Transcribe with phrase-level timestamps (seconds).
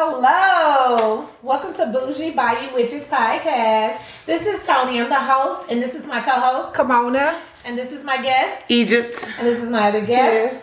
[0.00, 1.28] Hello.
[1.42, 4.00] Welcome to Bougie Bayou Witches Podcast.
[4.26, 5.00] This is Tony.
[5.00, 6.72] I'm the host, and this is my co-host.
[6.72, 7.36] Kimona.
[7.64, 8.70] And this is my guest.
[8.70, 9.16] Egypt.
[9.38, 10.62] And this is my other guest.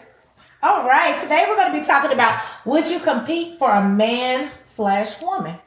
[0.63, 1.19] All right.
[1.19, 5.59] Today we're going to be talking about would you compete for a man slash woman?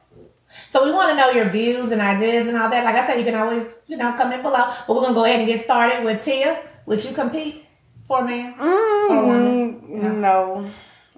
[0.71, 2.85] So we want to know your views and ideas and all that.
[2.87, 4.73] Like I said, you can always, you know, comment below.
[4.87, 6.63] But we're gonna go ahead and get started with Tia.
[6.87, 7.67] Would you compete
[8.07, 8.55] for a man?
[8.55, 9.83] Mm,
[10.23, 10.71] No,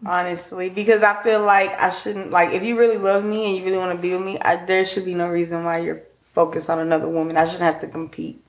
[0.05, 2.31] honestly, because I feel like I shouldn't.
[2.31, 4.57] Like, if you really love me and you really want to be with me, I,
[4.65, 6.03] there should be no reason why you're
[6.35, 7.37] focused on another woman.
[7.37, 8.43] I shouldn't have to compete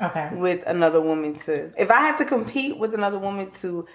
[0.00, 0.30] Okay.
[0.32, 1.72] with another woman to.
[1.80, 3.86] If I have to compete with another woman to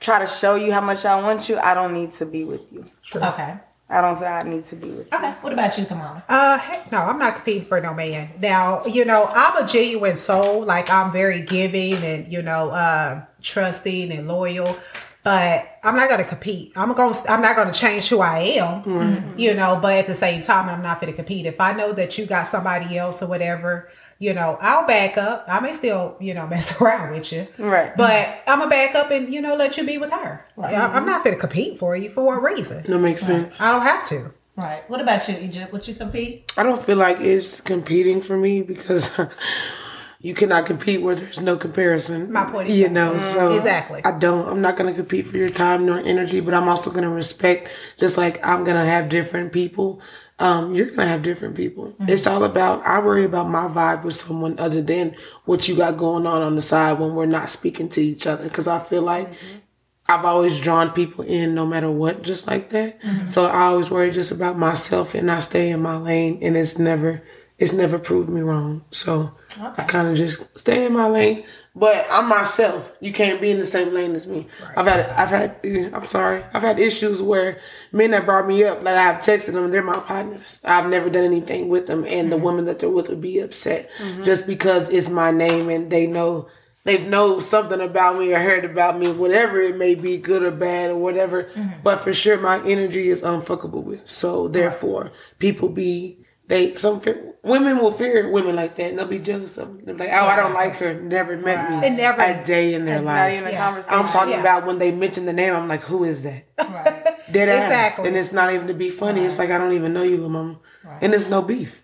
[0.00, 2.62] try to show you how much I want you, I don't need to be with
[2.72, 2.84] you.
[3.14, 3.54] Okay.
[3.92, 5.18] I don't think I need to be with you.
[5.18, 5.34] Okay.
[5.40, 6.22] What about you, Kamala?
[6.28, 8.30] Uh, heck no, I'm not competing for no man.
[8.40, 10.62] Now, you know, I'm a genuine soul.
[10.64, 14.78] Like I'm very giving and you know, uh, trusting and loyal.
[15.22, 16.72] But I'm not gonna compete.
[16.76, 17.14] I'm gonna.
[17.28, 19.34] I'm not gonna change who I am.
[19.36, 21.44] You know, but at the same time, I'm not gonna compete.
[21.46, 25.44] If I know that you got somebody else or whatever, you know, I'll back up.
[25.46, 27.46] I may still, you know, mess around with you.
[27.58, 27.94] Right.
[27.94, 30.44] But I'm gonna back up and you know let you be with her.
[30.58, 32.84] I- I'm not gonna compete for you for what reason.
[32.88, 33.60] That makes sense.
[33.60, 34.32] I don't have to.
[34.56, 34.88] Right.
[34.90, 35.72] What about you, Egypt?
[35.72, 36.50] Would you compete?
[36.56, 39.10] I don't feel like it's competing for me because
[40.22, 42.30] you cannot compete where there's no comparison.
[42.30, 44.02] My point You know, mm, so Exactly.
[44.04, 44.46] I don't.
[44.46, 47.68] I'm not gonna compete for your time nor energy, but I'm also gonna respect.
[47.96, 50.00] Just like I'm gonna have different people.
[50.38, 51.86] Um, you're gonna have different people.
[51.86, 52.10] Mm-hmm.
[52.10, 52.86] It's all about.
[52.86, 56.54] I worry about my vibe with someone other than what you got going on on
[56.54, 58.44] the side when we're not speaking to each other.
[58.44, 59.58] Because I feel like mm-hmm.
[60.06, 63.00] I've always drawn people in no matter what, just like that.
[63.00, 63.26] Mm-hmm.
[63.26, 66.78] So I always worry just about myself and I stay in my lane and it's
[66.78, 67.22] never
[67.58, 68.84] it's never proved me wrong.
[68.90, 71.44] So I kind of just stay in my lane.
[71.74, 72.92] But I'm myself.
[73.00, 74.48] You can't be in the same lane as me.
[74.76, 76.42] I've had I've had I'm sorry.
[76.52, 77.60] I've had issues where
[77.92, 80.60] men that brought me up, like I've texted them, they're my partners.
[80.64, 82.44] I've never done anything with them and the mm-hmm.
[82.44, 84.24] woman that they're with would be upset mm-hmm.
[84.24, 86.48] just because it's my name and they know
[86.84, 90.50] they know something about me or heard about me, whatever it may be, good or
[90.50, 91.44] bad or whatever.
[91.44, 91.82] Mm-hmm.
[91.82, 94.08] But for sure, my energy is unfuckable with.
[94.08, 97.00] So therefore, people be they some
[97.42, 99.80] women will fear women like that, and they'll be jealous of them.
[99.84, 100.94] They're like, oh, I don't like her.
[100.94, 101.86] Never met me.
[101.86, 103.32] And never- a day in their Not life.
[103.34, 103.64] even a Yeah.
[103.66, 103.98] conversation.
[103.98, 104.40] I'm talking Yeah.
[104.40, 105.54] about when they mention the name.
[105.54, 106.42] I'm like, who is that?
[106.58, 107.06] Right.
[107.32, 107.98] Dead ass.
[107.98, 109.24] And it's not even to be funny.
[109.24, 110.56] It's like I don't even know you, little mama.
[111.00, 111.80] And it's no beef.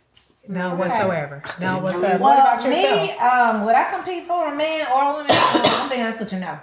[0.48, 1.42] None whatsoever.
[1.60, 2.22] No Well, whatsoever.
[2.22, 3.22] Well, what about me, yourself?
[3.22, 5.26] um, would I compete for a man or a woman?
[5.30, 6.60] I'm being honest with you now.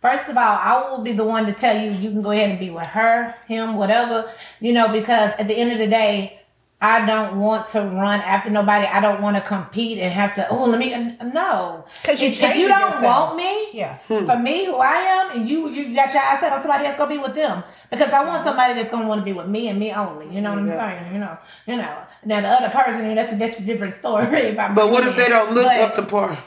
[0.00, 2.50] First of all, I will be the one to tell you you can go ahead
[2.50, 6.37] and be with her, him, whatever, you know, because at the end of the day,
[6.80, 8.86] I don't want to run after nobody.
[8.86, 10.48] I don't want to compete and have to.
[10.48, 10.90] Oh, let me.
[11.34, 13.30] No, 'Cause you if, if you don't yourself.
[13.34, 13.98] want me, Yeah.
[14.06, 16.96] for me, who I am, and you, you got your eyes set on somebody that's
[16.96, 17.64] gonna be with them.
[17.90, 20.32] Because I want somebody that's gonna want to be with me and me only.
[20.32, 21.12] You know what I'm saying?
[21.14, 21.96] You know, you know.
[22.24, 24.52] Now the other person, that's that's a different story.
[24.56, 26.38] But what if they don't look But up to par?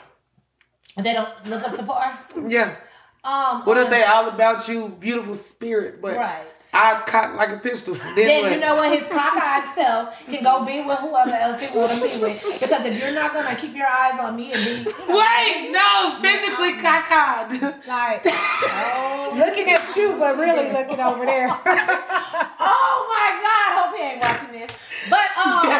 [0.96, 2.18] They don't look up to par.
[2.48, 2.76] Yeah.
[3.24, 6.42] Um, What if they all about you, beautiful spirit, but Right.
[6.74, 7.94] eyes cocked like a pistol?
[8.16, 8.90] Then, Then you know what?
[8.98, 12.42] His cockeyed self can go be with whoever else he want to be with.
[12.60, 15.70] Because if you're not gonna keep your eyes on me and be, you know, Wait,
[15.70, 17.62] no, physically cockeyed.
[17.86, 18.24] Like
[19.38, 21.46] looking at you, but really looking over there.
[22.58, 24.70] oh my God, hope he ain't watching this.
[25.08, 25.70] But um,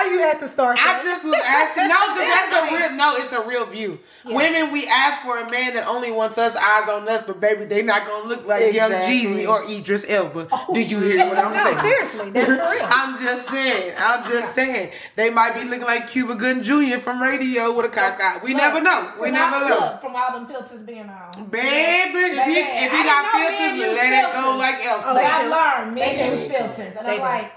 [0.00, 1.88] Why you had to start I just was asking.
[1.88, 2.96] No, because that's a real.
[2.96, 3.98] No, it's a real view.
[4.24, 7.66] Women, we ask for a man that only wants us, eyes on us, but baby,
[7.66, 10.44] they not gonna look like Young Jeezy or Idris Elba.
[10.44, 11.76] Do oh, you hear what I'm no, saying?
[11.76, 12.86] seriously, that's for real.
[12.90, 13.94] I'm just saying.
[13.98, 14.92] I'm just saying.
[15.16, 16.98] They might be looking like Cuba Gooding Jr.
[16.98, 18.40] from radio with a cock eye.
[18.42, 19.12] We never know.
[19.20, 19.78] We never all- know.
[19.80, 21.44] Look, from all them filters being on.
[21.50, 24.86] Baby, if he Baby, if he I got didn't know filters, let it go like
[24.86, 25.12] Elsa.
[25.12, 27.22] So I learned men They use filters, and They I'm do.
[27.22, 27.52] like,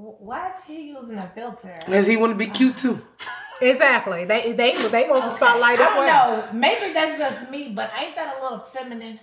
[0.00, 1.78] why is he using a filter?
[1.86, 3.00] Cause he want to be cute too.
[3.62, 4.24] Exactly.
[4.24, 6.36] They they they want the spotlight I as don't well.
[6.38, 6.52] know.
[6.54, 9.20] Maybe that's just me, but ain't that a little feminine?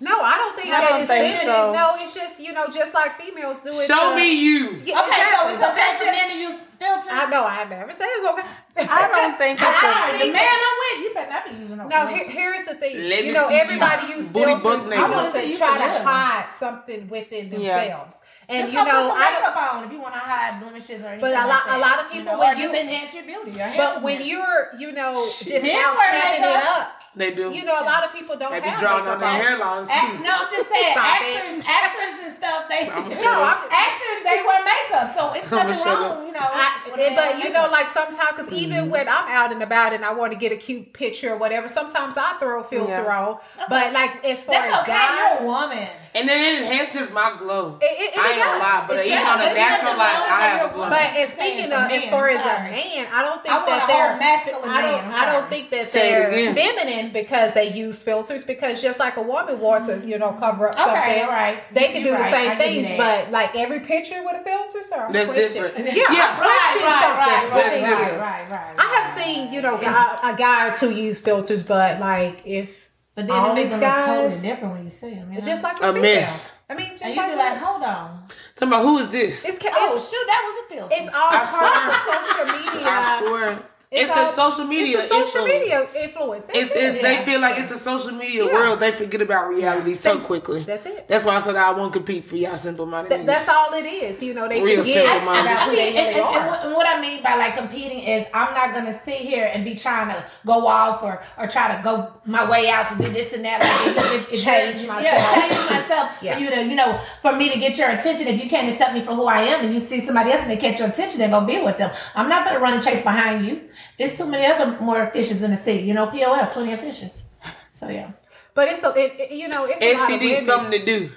[0.00, 1.46] No, I don't think I that don't it's think feminine.
[1.46, 1.72] so.
[1.72, 3.86] No, it's just you know, just like females do it.
[3.86, 4.82] Show to- me you.
[4.84, 5.38] Yeah, Okay, exactly.
[5.38, 7.06] so it's But okay that's for men to use filters.
[7.08, 7.44] I know.
[7.46, 8.48] I never said it's okay.
[8.82, 11.54] I don't think it's I a, heard the man I'm with, you better not be
[11.62, 11.86] using no.
[11.86, 12.18] No, filters.
[12.18, 12.94] here, here's the thing.
[13.08, 13.60] Let you know, see you.
[13.60, 14.98] everybody use Booty filters butt you naked.
[14.98, 16.02] know, I wanna see you try to live.
[16.02, 18.10] hide something within Yeah.
[18.48, 20.60] And Just you go put know, some I makeup on if you want to hide
[20.60, 21.20] blemishes or anything.
[21.20, 23.60] But a like lot- a lot of people, know, when you- enhance your beauty.
[23.60, 27.52] Or But when you're, you know, just out wear stepping it up, They do.
[27.52, 30.30] You know, a lot of people don't They be drawing on their hairlines Act, no,
[30.32, 31.68] I'm just saying, Stop actors, it.
[31.68, 32.64] actors and stuff.
[32.70, 36.40] They I'ma no, shut actors they wear makeup, so it's I'ma nothing wrong, you know.
[36.40, 37.66] I, eh, they but you makeup.
[37.66, 38.90] know, like sometimes, because even mm-hmm.
[38.90, 41.68] when I'm out and about and I want to get a cute picture or whatever,
[41.68, 43.26] sometimes I throw a filter Yeah.
[43.28, 43.38] on.
[43.68, 44.92] But like as far that's as okay.
[44.92, 45.88] guys, You're a woman.
[46.14, 47.78] And then it enhances my glow.
[47.80, 50.40] It- it- it I ain't gonna lie, but It's even on a natural light, I
[50.48, 50.88] have a glow.
[50.90, 53.86] But and speaking of, as far as a man, I don't think I want that
[53.86, 54.92] they're masculine I don't.
[54.92, 55.50] man, I'm I don't sorry.
[55.50, 56.54] think that they're again.
[57.02, 58.44] Feminine because they use filters.
[58.44, 61.74] Because just like a woman wants to, you know, cover up Okay, something, all right.
[61.74, 62.88] they can You're do the same I things.
[62.96, 65.86] But like every picture with a filter, so I'm That's questioning- different.
[65.96, 66.36] Yeah, Yeah.
[66.36, 66.86] I'm right, something.
[66.86, 70.74] right, right, right, right, right, right, I have seen, you know, guy, a guy or
[70.74, 72.68] two use filters, but like if
[73.14, 75.32] But then all it makes these them look totally different when you see them.
[75.32, 75.44] You know?
[75.44, 76.58] just like A a, mess.
[76.70, 78.22] I mean, just and you like, be like, hold on.
[78.56, 79.44] Talking about who is this?
[79.44, 80.94] it's, ca- Oh shoot, that was a filter.
[80.98, 82.88] it's all part of social media.
[82.88, 83.62] I swear.
[83.94, 84.98] It's, all- the social media.
[85.00, 85.60] It's the social influence.
[85.92, 86.44] media influence.
[86.46, 86.82] That's It's, it.
[86.82, 87.24] it's they Yeah.
[87.24, 88.52] feel like it's a social media Yeah.
[88.52, 88.80] world.
[88.80, 90.62] They forget about reality so That's- quickly.
[90.64, 91.06] That's it.
[91.08, 93.10] That's why I said I won't compete for y'all simple minded.
[93.14, 94.22] Th- that's all it is.
[94.22, 95.52] You know, they Real forget simple-minded.
[95.52, 96.48] about I who mean, they and, really and- and are.
[96.48, 99.62] what- and what I mean by like competing is I'm not gonna sit here and
[99.64, 103.08] be trying to go off or or try to go my way out to do
[103.12, 103.60] this and that.
[103.60, 105.04] Like, if- if- if Change myself.
[105.04, 106.34] Yeah, change myself Yeah.
[106.34, 108.26] for you to, you know, for me to get your attention.
[108.26, 110.50] If you can't accept me for who I am and you see somebody else and
[110.50, 111.90] they catch your attention, then go be with them.
[112.14, 113.60] I'm not gonna run and chase behind you.
[114.02, 115.80] There's too many other more fishes in the sea.
[115.80, 117.24] You know, POL, plenty of fishes.
[117.72, 118.10] So yeah.
[118.54, 121.10] But it's a, it, it- you know, it's a lot of STD something to do.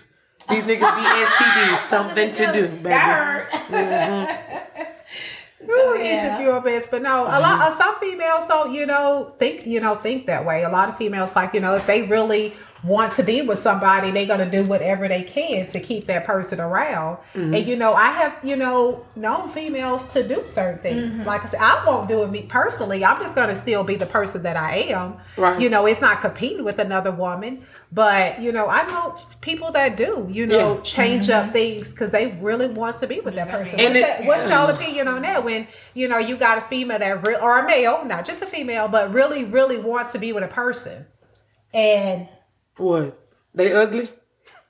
[0.49, 2.89] These niggas be STD something to do, baby.
[2.89, 3.47] Got
[5.67, 6.13] Ooh, yeah.
[6.13, 7.59] each of your best, but no, a lot.
[7.61, 10.63] Uh, some females don't, you know, think, you know, think that way.
[10.63, 12.53] A lot of females, like, you know, if they really
[12.85, 16.59] want to be with somebody, they're gonna do whatever they can to keep that person
[16.59, 17.17] around.
[17.33, 17.55] Mm-hmm.
[17.55, 21.17] And you know, I have, you know, known females to do certain things.
[21.17, 21.27] Mm-hmm.
[21.27, 23.03] Like I said, I won't do it me personally.
[23.03, 25.17] I'm just gonna still be the person that I am.
[25.35, 25.59] Right.
[25.59, 27.65] You know, it's not competing with another woman.
[27.91, 30.81] But you know, I know people that do, you know, Yeah.
[30.81, 33.79] change up things because they really want to be with that person.
[33.79, 35.43] And What's, it- that, what's your opinion on that?
[35.43, 38.45] When you know you got a female that real or a male, not just a
[38.45, 41.05] female, but really, really wants to be with a person,
[41.73, 42.27] and
[42.77, 43.19] What?
[43.53, 44.09] They ugly?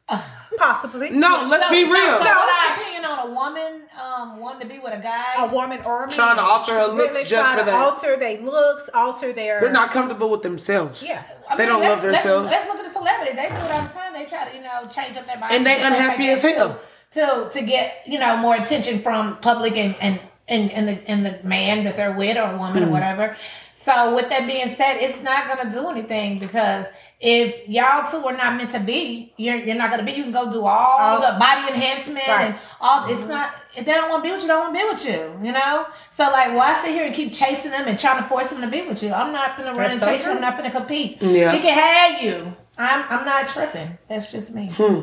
[0.58, 2.12] possibly No, let's So- be so- real.
[2.18, 2.28] So, what
[2.70, 5.34] our opinion on a woman um wanting to be with a guy?
[5.38, 7.72] a woman or a man Trying to alter her looks really just trying for to
[7.72, 7.76] that.
[7.76, 9.60] alter their looks, alter their.
[9.62, 11.02] They're not comfortable with themselves.
[11.02, 11.24] Yeah.
[11.50, 12.52] I They mean, don't love themselves.
[12.52, 13.36] Let's, let's look at the celebrities.
[13.36, 14.14] They do it all the time.
[14.14, 15.56] They try to, you know, change up their body.
[15.56, 16.80] And they unhappy like as that hell.
[17.12, 21.26] To, to get, you know, more attention from public and and and, and the and
[21.26, 22.88] the man that they're with or woman Mm.
[22.88, 23.38] or whatever.
[23.86, 26.88] So with that being said, it's not gonna do anything because
[27.20, 30.14] if y'all two are not meant to be, you're you're not gonna be.
[30.14, 32.46] You can go do all All- the body enhancement Right.
[32.46, 33.08] and all.
[33.08, 33.30] It's mm-hmm.
[33.30, 33.54] not.
[33.78, 35.48] If they don't want to be with you, they don't want to be with you.
[35.48, 35.86] You know.
[36.10, 38.68] So like, why sit here and keep chasing them and trying to force them to
[38.68, 39.14] be with you?
[39.14, 40.32] I'm not gonna run That's and so chase you.
[40.32, 41.22] I'm not gonna compete.
[41.22, 41.52] Yeah.
[41.52, 42.56] She can have you.
[42.80, 44.00] I'm I'm not tripping.
[44.10, 44.72] That's just me.
[44.74, 45.02] Hmm.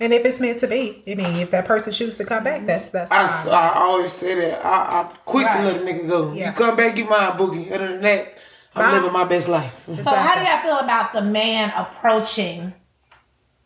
[0.00, 2.66] And if it's meant to be, I mean, if that person chooses to come back,
[2.66, 3.26] that's that's I, fine.
[3.26, 4.64] s- I always say that.
[4.64, 5.56] I, I'm quick Right.
[5.58, 6.32] to let a nigga go.
[6.32, 6.50] Yeah.
[6.50, 7.70] You come back, you mine, boogie.
[7.72, 8.34] Other than that,
[8.74, 8.94] I'm Right.
[8.94, 9.74] living my best life.
[9.86, 12.74] So how do y'all feel about the man approaching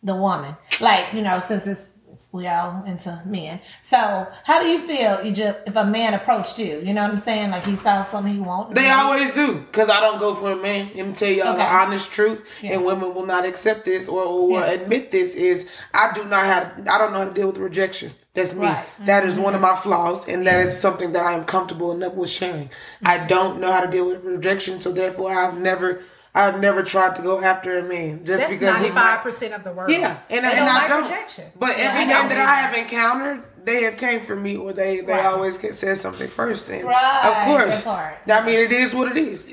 [0.01, 0.55] the woman?
[0.81, 1.92] Like you know, since it's, it's
[2.33, 3.61] we all into men.
[3.83, 6.79] So how do you feel, Egypt, if a man approached you?
[6.79, 7.51] You know what I'm saying?
[7.51, 8.73] Like he saw something he want.
[8.73, 10.89] They always do, cause I don't go for a man.
[10.95, 12.73] Let me tell y'all the honest truth, Yeah.
[12.73, 14.71] and women will not accept this or, or Yeah.
[14.71, 15.35] admit this.
[15.35, 18.11] Is I do not have, I don't know how to deal with rejection.
[18.33, 18.65] That's me.
[18.65, 18.85] Right.
[19.05, 19.43] That is mm-hmm.
[19.43, 22.71] one of my flaws, and that is something that I am comfortable enough with sharing.
[23.05, 23.27] I mm-hmm.
[23.27, 26.01] don't know how to deal with rejection, so therefore I've never,
[26.35, 29.21] I've never tried to go after a man just that's because he ninety might five
[29.21, 29.91] percent of the world.
[29.91, 31.03] Yeah, and, They and don't I don't.
[31.03, 31.51] rejection.
[31.59, 32.37] But Yeah, every I man that.
[32.39, 35.25] I have encountered, they have came for me, or they they Right.
[35.25, 36.69] always get said something first.
[36.69, 38.41] And Right, of course, that part.
[38.43, 39.47] I mean, it is what it is.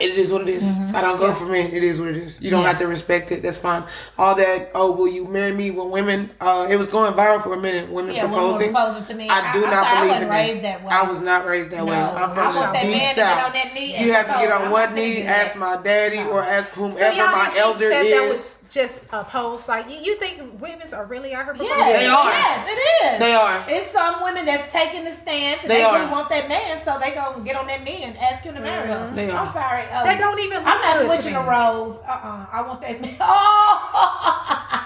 [0.00, 0.74] It is what it is.
[0.94, 1.70] I don't go for men.
[1.70, 2.40] It is what it is.
[2.40, 2.64] You don't Mm-hmm.
[2.64, 2.68] Yeah.
[2.70, 3.42] have to respect it.
[3.42, 3.84] That's fine.
[4.16, 4.70] All that.
[4.74, 5.70] Oh, will you marry me?
[5.70, 7.90] When women, uh, it was going viral for a minute.
[7.90, 8.72] Women Yeah, women proposing.
[8.72, 9.28] proposing to me.
[9.28, 10.90] I do I- I'm not sorry, believe in raised that way.
[10.90, 11.94] I was not raised that way.
[11.94, 13.46] I'm from that the deep to get south.
[13.46, 16.72] on that knee you have to get on one knee, ask my daddy, or ask
[16.72, 18.10] whomever my elder that is.
[18.12, 19.68] that was just a post.
[19.68, 21.76] Like you, you think women are really out here proposing?
[21.78, 22.30] Yes, They are.
[22.30, 22.80] Yes, it
[23.14, 23.18] is.
[23.18, 23.64] They are.
[23.68, 25.98] It's some women that's taking the stance and They they, are.
[25.98, 28.60] really want that man, so they gonna get on that knee and ask him to
[28.60, 29.14] marry them.
[29.16, 29.46] They are.
[29.46, 29.84] I'm sorry.
[29.90, 31.48] uh, They don't even look I'm not good switching the me.
[31.48, 31.96] roles.
[32.06, 33.16] Uh uh I want that man.
[33.20, 34.82] Oh,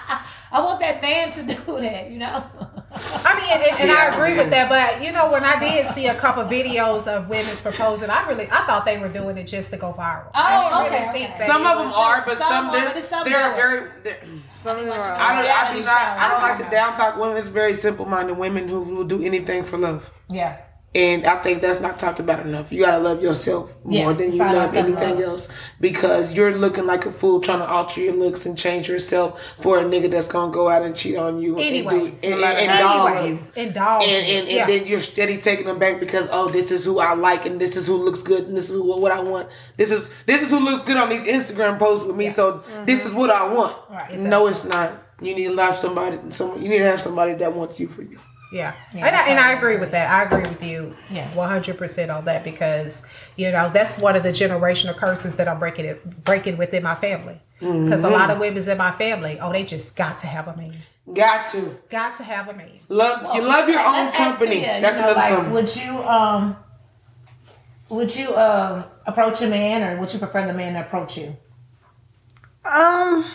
[0.51, 2.09] I want that man to do that.
[2.11, 2.43] You know.
[2.93, 4.13] I mean, and, and I Yeah.
[4.15, 4.67] agree with that.
[4.69, 8.47] But you know, when I did see a couple videos of women's proposing, I really,
[8.51, 10.27] I thought they were doing it just to go viral.
[10.27, 11.37] Oh, I didn't Oh, really okay, think okay.
[11.39, 13.89] that Some of them was- are, but some some, are, they're, but some they're very.
[14.03, 14.17] They're,
[14.57, 14.99] Something wrong.
[14.99, 15.51] I don't.
[15.51, 15.97] I do not.
[16.19, 17.35] I don't like to down talk women.
[17.37, 20.11] It's very simple minded women who will do anything for love.
[20.29, 20.57] Yeah.
[20.93, 22.69] And I think that's not talked about enough.
[22.69, 25.21] You gotta love yourself Yeah, more than you love anything self-love.
[25.21, 25.47] else
[25.79, 29.79] because you're looking like a fool trying to alter your looks and change yourself for
[29.79, 32.23] a nigga that's gonna go out and cheat on you Anyways.
[32.25, 33.17] and, do, and, and, and.
[33.17, 34.01] Anyways, and dog.
[34.03, 34.67] And, and, and yeah.
[34.67, 37.77] then you're steady taking them back because oh this is who I like and this
[37.77, 40.49] is who looks good and this is who, what I want this is this is
[40.51, 43.77] who looks good on these Instagram posts with me so this is what I want
[43.89, 47.33] Right, no it's not you need to love somebody some you need to have somebody
[47.35, 48.19] that wants you for you
[48.51, 50.11] Yeah, Yeah, and, I, and I agree with that.
[50.11, 51.33] I agree with you, Yeah.
[51.33, 53.03] one hundred percent on that because
[53.37, 56.95] you know that's one of the generational curses that I'm breaking it breaking within my
[56.95, 57.39] family.
[57.59, 60.57] Because a lot of women's in my family, oh, they just got to have a
[60.57, 60.75] man,
[61.13, 62.79] got to got to have a man.
[62.89, 66.03] love you love your own let's company you that's know, another like, something Would you
[66.03, 66.55] um
[67.89, 71.37] would you um approach a man or would you prefer the man to approach you?
[72.63, 73.25] Um,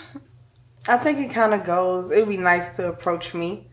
[0.89, 2.11] I think it kind of goes.
[2.11, 3.69] It'd be nice to approach me,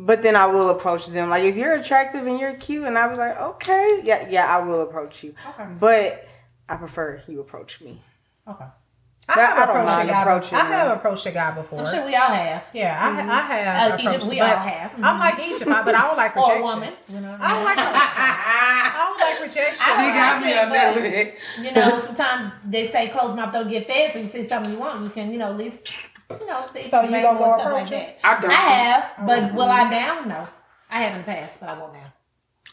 [0.00, 1.28] but then I will approach them.
[1.28, 4.62] Like if you're attractive and you're cute, and I'll be like, okay, yeah, yeah, I
[4.62, 5.34] will approach you.
[5.50, 5.66] Okay.
[5.78, 6.26] But
[6.68, 8.00] I prefer you approach me.
[8.46, 8.64] Okay.
[9.30, 10.22] I That- I have don't approached a mind guy.
[10.22, 11.80] approaching I have approached a guy before.
[11.80, 12.64] I'm sure we all have.
[12.72, 13.92] Yeah, I, I have.
[13.92, 14.92] Uh, each of- approached, we all have.
[15.02, 16.62] I'm like each of my, but I don't like rejection.
[16.62, 16.92] Or a woman.
[17.10, 17.64] You know I I don't mean?
[17.66, 17.78] like.
[18.48, 19.76] I don't like rejection.
[19.76, 23.86] she got me on that but- You know, sometimes they say close mouth don't get
[23.86, 25.90] fed, so you see something you want, you can, you know, at least
[26.30, 28.14] you know, see So you maybe gonna go stuff approach like him?
[28.22, 28.38] that.
[28.38, 28.50] I don't.
[28.50, 29.56] I have, but mm-hmm.
[29.56, 30.24] will I now?
[30.24, 30.48] No.
[30.90, 32.12] I haven't passed, but I will now.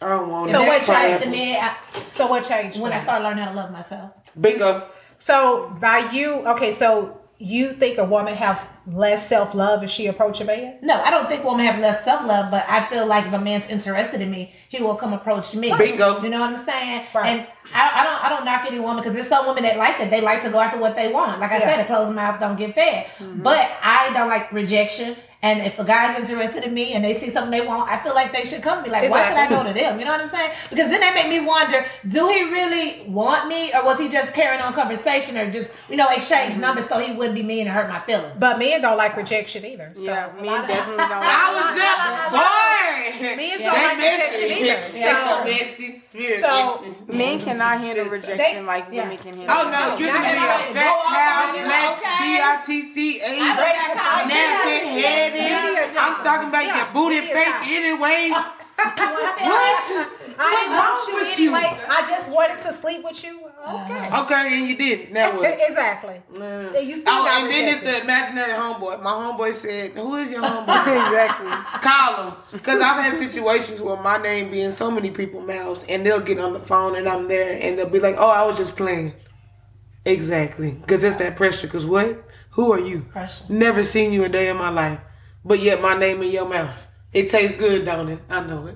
[0.01, 0.89] I don't want So what changed?
[0.89, 1.35] And pineapples.
[1.35, 2.79] then I, So what changed?
[2.79, 4.11] when I started learning how to love myself.
[4.39, 9.89] bingo So by you, okay, so you think a woman has less self love if
[9.89, 10.77] she approach a man?
[10.81, 13.39] No, I don't think women have less self love, but I feel like if a
[13.39, 15.73] man's interested in me, he will come approach me.
[15.77, 16.21] Bingo.
[16.21, 17.05] You know what I'm saying?
[17.13, 17.25] Right.
[17.27, 19.97] And I, I don't I don't knock any woman because there's some women that like
[19.99, 20.09] that.
[20.11, 21.39] They like to go after what they want.
[21.39, 21.75] Like I Yeah.
[21.75, 23.07] said, a closed mouth don't get fed.
[23.17, 23.41] Mm-hmm.
[23.41, 25.15] But I don't like rejection.
[25.45, 28.15] And if a guy's interested in me and they see something they want, I feel
[28.15, 28.89] like they should come to me.
[28.89, 29.99] Like, why should I go to them?
[29.99, 30.51] You know what I'm saying?
[30.71, 34.33] Because then they make me wonder: Do he really want me, or was he just
[34.33, 36.61] carrying on conversation, or just you know exchange mm-hmm.
[36.61, 38.39] numbers so he wouldn't be mean and hurt my feelings?
[38.39, 39.91] But men don't like rejection either.
[39.95, 41.11] So yeah, a me lot of- definitely don't.
[41.23, 43.25] I was just boy.
[43.25, 44.79] Men They don't like rejection either.
[44.93, 46.39] They So- so messy spirit.
[46.41, 49.03] so- Men cannot handle rejection They- like yeah.
[49.03, 49.55] women can handle.
[49.57, 52.17] Oh no, you're gonna be a fat cow, black, okay?
[52.21, 55.97] B I T C A, I don't got nappy Media headed.
[55.97, 58.31] I'm talking about your booty media fake anyway.
[58.75, 59.83] What?
[60.37, 61.55] What's wrong with you?
[61.55, 61.79] anyway.
[61.89, 63.39] I just wanted to sleep with you.
[63.67, 64.09] Okay.
[64.21, 65.11] Okay, and you did.
[65.11, 65.57] Now what?
[65.67, 66.21] exactly.
[66.33, 68.01] You still Oh, got and then it's rejected.
[68.01, 69.01] the imaginary homeboy.
[69.01, 71.49] My homeboy said, "Who is your homeboy?" exactly.
[71.81, 75.83] Call him, because I've had situations where my name be in so many people's mouths,
[75.89, 78.43] and they'll get on the phone and I'm there, and they'll be like, "Oh, I
[78.45, 79.13] was just playing."
[80.05, 81.67] Exactly, because it's that pressure.
[81.67, 82.23] Because what?
[82.51, 83.01] Who are you?
[83.01, 83.45] Pressure.
[83.49, 84.99] Never seen you a day in my life,
[85.43, 86.75] but yet my name in your mouth.
[87.11, 88.19] It tastes good, don't it?
[88.29, 88.75] I know it.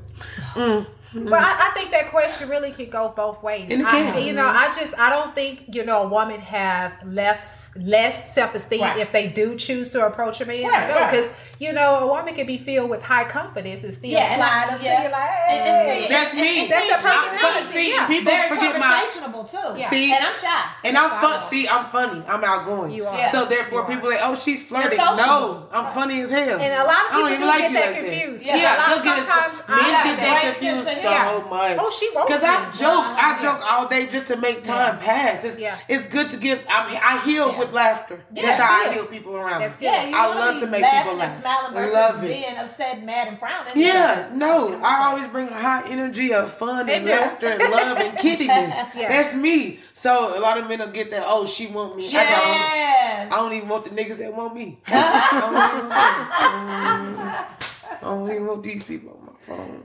[0.55, 0.87] Mm.
[1.13, 3.67] But I, I think that question really could go both ways.
[3.71, 6.93] And it I- you know, I just I don't think you know a woman have
[7.05, 8.99] less less self esteem Right.
[8.99, 10.63] if they do choose to approach a man.
[10.69, 11.11] Right, right.
[11.11, 14.41] because you know a woman can be filled with high confidence and still Yeah, and
[14.41, 14.97] I- slide up yeah.
[14.97, 16.01] to you like, And- and hey.
[16.01, 16.59] see, That's and- me.
[16.61, 18.07] and That's see, the I'm personality, But see, yeah.
[18.07, 18.87] people very forget my.
[18.87, 19.83] conversational too.
[19.89, 20.13] See?
[20.13, 20.63] and I'm shy.
[20.85, 21.41] And I'm fun.
[21.47, 22.23] See, I'm funny.
[22.27, 22.91] I'm outgoing.
[22.93, 23.25] You are.
[23.29, 23.87] So therefore, You are.
[23.93, 24.97] people like, oh, she's flirting.
[24.97, 26.59] No, I'm funny as hell.
[26.59, 28.45] And a lot of I don't people even do like get you that like confused.
[28.45, 30.17] Yeah, Yeah, a lot- they'll sometimes men get that.
[30.19, 31.77] that confused so much.
[31.81, 35.43] Oh, she wants Because I joke, I joke all day just to make time pass.
[35.43, 35.75] It's Yeah.
[35.87, 36.59] it's good to give.
[36.69, 38.23] I'm, heal with laughter.
[38.31, 39.59] That's that's how I heal people around.
[39.61, 39.67] Me.
[39.67, 39.81] good.
[39.81, 41.43] Yeah, you I love to make people laugh.
[41.49, 42.27] Smiling versus Love it.
[42.27, 43.71] being upset, mad, and frowning.
[43.75, 47.97] Yeah, no, I always bring a high energy of fun and They laughter and love
[47.97, 48.75] and kiddiness.
[48.95, 49.09] Yeah.
[49.09, 49.79] That's me.
[49.93, 51.23] So a lot of men will get that.
[51.25, 52.07] Oh, she want me.
[52.15, 53.33] I don't.
[53.33, 54.79] I don't even want the niggas that want me.
[54.87, 57.97] I don't even want them.
[58.01, 59.83] I don't even want these people on my phone.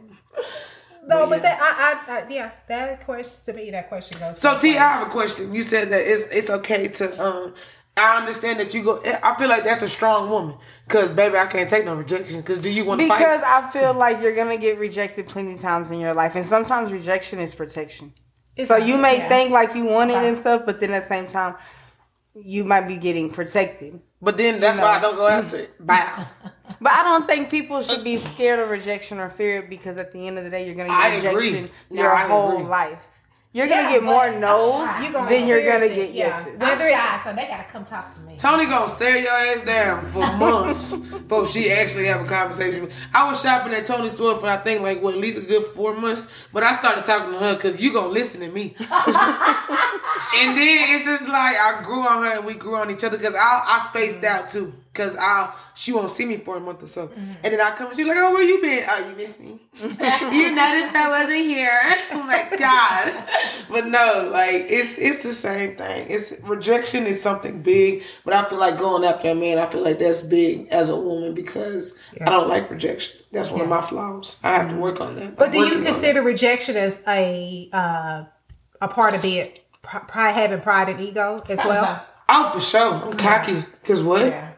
[1.06, 1.42] No, But but yeah.
[1.42, 4.38] that I, I, I yeah, that question to me, that question goes.
[4.38, 4.78] So both T, I ways.
[4.78, 5.54] have a question.
[5.54, 7.54] You said that it's it's okay to um.
[7.96, 8.96] I understand that you go.
[8.98, 10.56] Eh, I feel like that's a strong woman,
[10.88, 12.42] cause baby, I can't take no rejection.
[12.42, 13.18] Cause do you want to fight?
[13.18, 16.92] Because I feel like you're gonna get rejected plenty times in your life, and sometimes
[16.92, 18.12] rejection is protection.
[18.56, 19.28] It's so you may yeah.
[19.28, 20.28] think like you want it Okay.
[20.28, 21.54] and stuff, but then at the same time,
[22.34, 24.00] you might be getting protected.
[24.20, 25.74] But then that's why I don't go after it.
[25.86, 26.26] Bow.
[26.80, 30.10] But I don't think people should be scared of rejection or fear it because at
[30.12, 31.46] the end of the day, you're gonna I get agree.
[31.52, 32.64] rejection No, your I whole agree.
[32.66, 33.04] life.
[33.54, 36.26] You're gonna Yeah, get more no's I'm You gonna than you're gonna get it, yeah.
[36.40, 36.61] yeses.
[36.61, 38.37] I'm Whether it's- shy, so they gotta come talk to me.
[38.37, 42.90] Tony gonna stare your ass down for months before she actually have a conversation.
[43.14, 45.64] I was shopping at Tony's store for I think like what at least a good
[45.66, 48.75] four months, but I started talking to her because you gonna listen to me.
[48.80, 53.16] and then it's just like I grew on her and we grew on each other
[53.18, 54.73] because I I spaced out too.
[54.94, 57.32] Cause I'll she won't see me for a month or so, mm-hmm.
[57.42, 58.84] and then I come and she's like, "Oh, where you been?
[58.88, 59.58] Oh, you missed me.
[59.82, 59.88] you
[60.54, 61.96] noticed I wasn't here.
[62.12, 63.12] Oh my god!"
[63.68, 66.06] But no, like it's it's the same thing.
[66.08, 69.82] It's rejection is something big, but I feel like going after a man, I feel
[69.82, 73.20] like that's big as a woman because I don't like rejection.
[73.32, 74.38] That's one of my flaws.
[74.44, 75.36] I have to work on that.
[75.36, 78.24] But I'm do you consider rejection as a uh,
[78.80, 79.64] a part of it?
[79.84, 81.82] pr- pride, having pride and ego as well?
[81.82, 82.08] that.
[82.28, 82.94] Oh, for sure.
[82.94, 83.18] I'm mm-hmm.
[83.18, 83.64] cocky.
[83.84, 84.26] Cause what?
[84.26, 84.52] Yeah.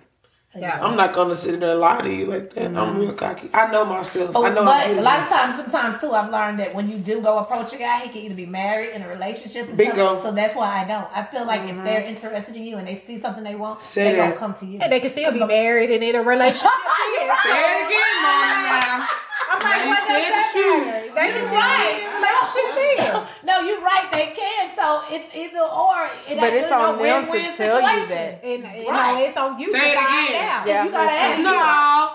[0.59, 0.85] Yeah.
[0.85, 2.67] I'm not gonna sit there and lie to you like that.
[2.67, 3.17] I'm real mm-hmm.
[3.17, 3.51] cocky.
[3.53, 4.33] I know myself.
[4.35, 4.65] Oh, I know.
[4.65, 7.39] but I'm a lot of times, sometimes too, I've learned that when you do go
[7.39, 9.69] approach a guy, he can either be married in a relationship.
[9.69, 9.95] And Bingo.
[9.95, 11.09] Stuff, so that's why I don't.
[11.13, 12.09] I feel like if they're mm-hmm.
[12.09, 14.79] interested in you and they see something they want, Say they gonna come to you.
[14.81, 16.71] And they can still be married and in a relationship.
[17.17, 19.09] Yeah, Say it again, Mama.
[19.49, 20.87] I'm like, what does that the truth.
[20.87, 21.15] matter?
[21.15, 22.16] They can still Right.
[22.17, 23.27] Be in a relationship then.
[23.45, 24.07] no, you're right.
[24.13, 24.75] They can.
[24.75, 26.09] So it's either or.
[26.29, 28.45] It But ain't it's no on them to win-win tell you that.
[28.45, 29.13] And, and you Right.
[29.19, 30.45] know, it's on you Say it again.
[30.47, 30.67] out.
[30.67, 30.85] Yeah.
[30.85, 31.39] You gotta ask.
[31.43, 31.51] No,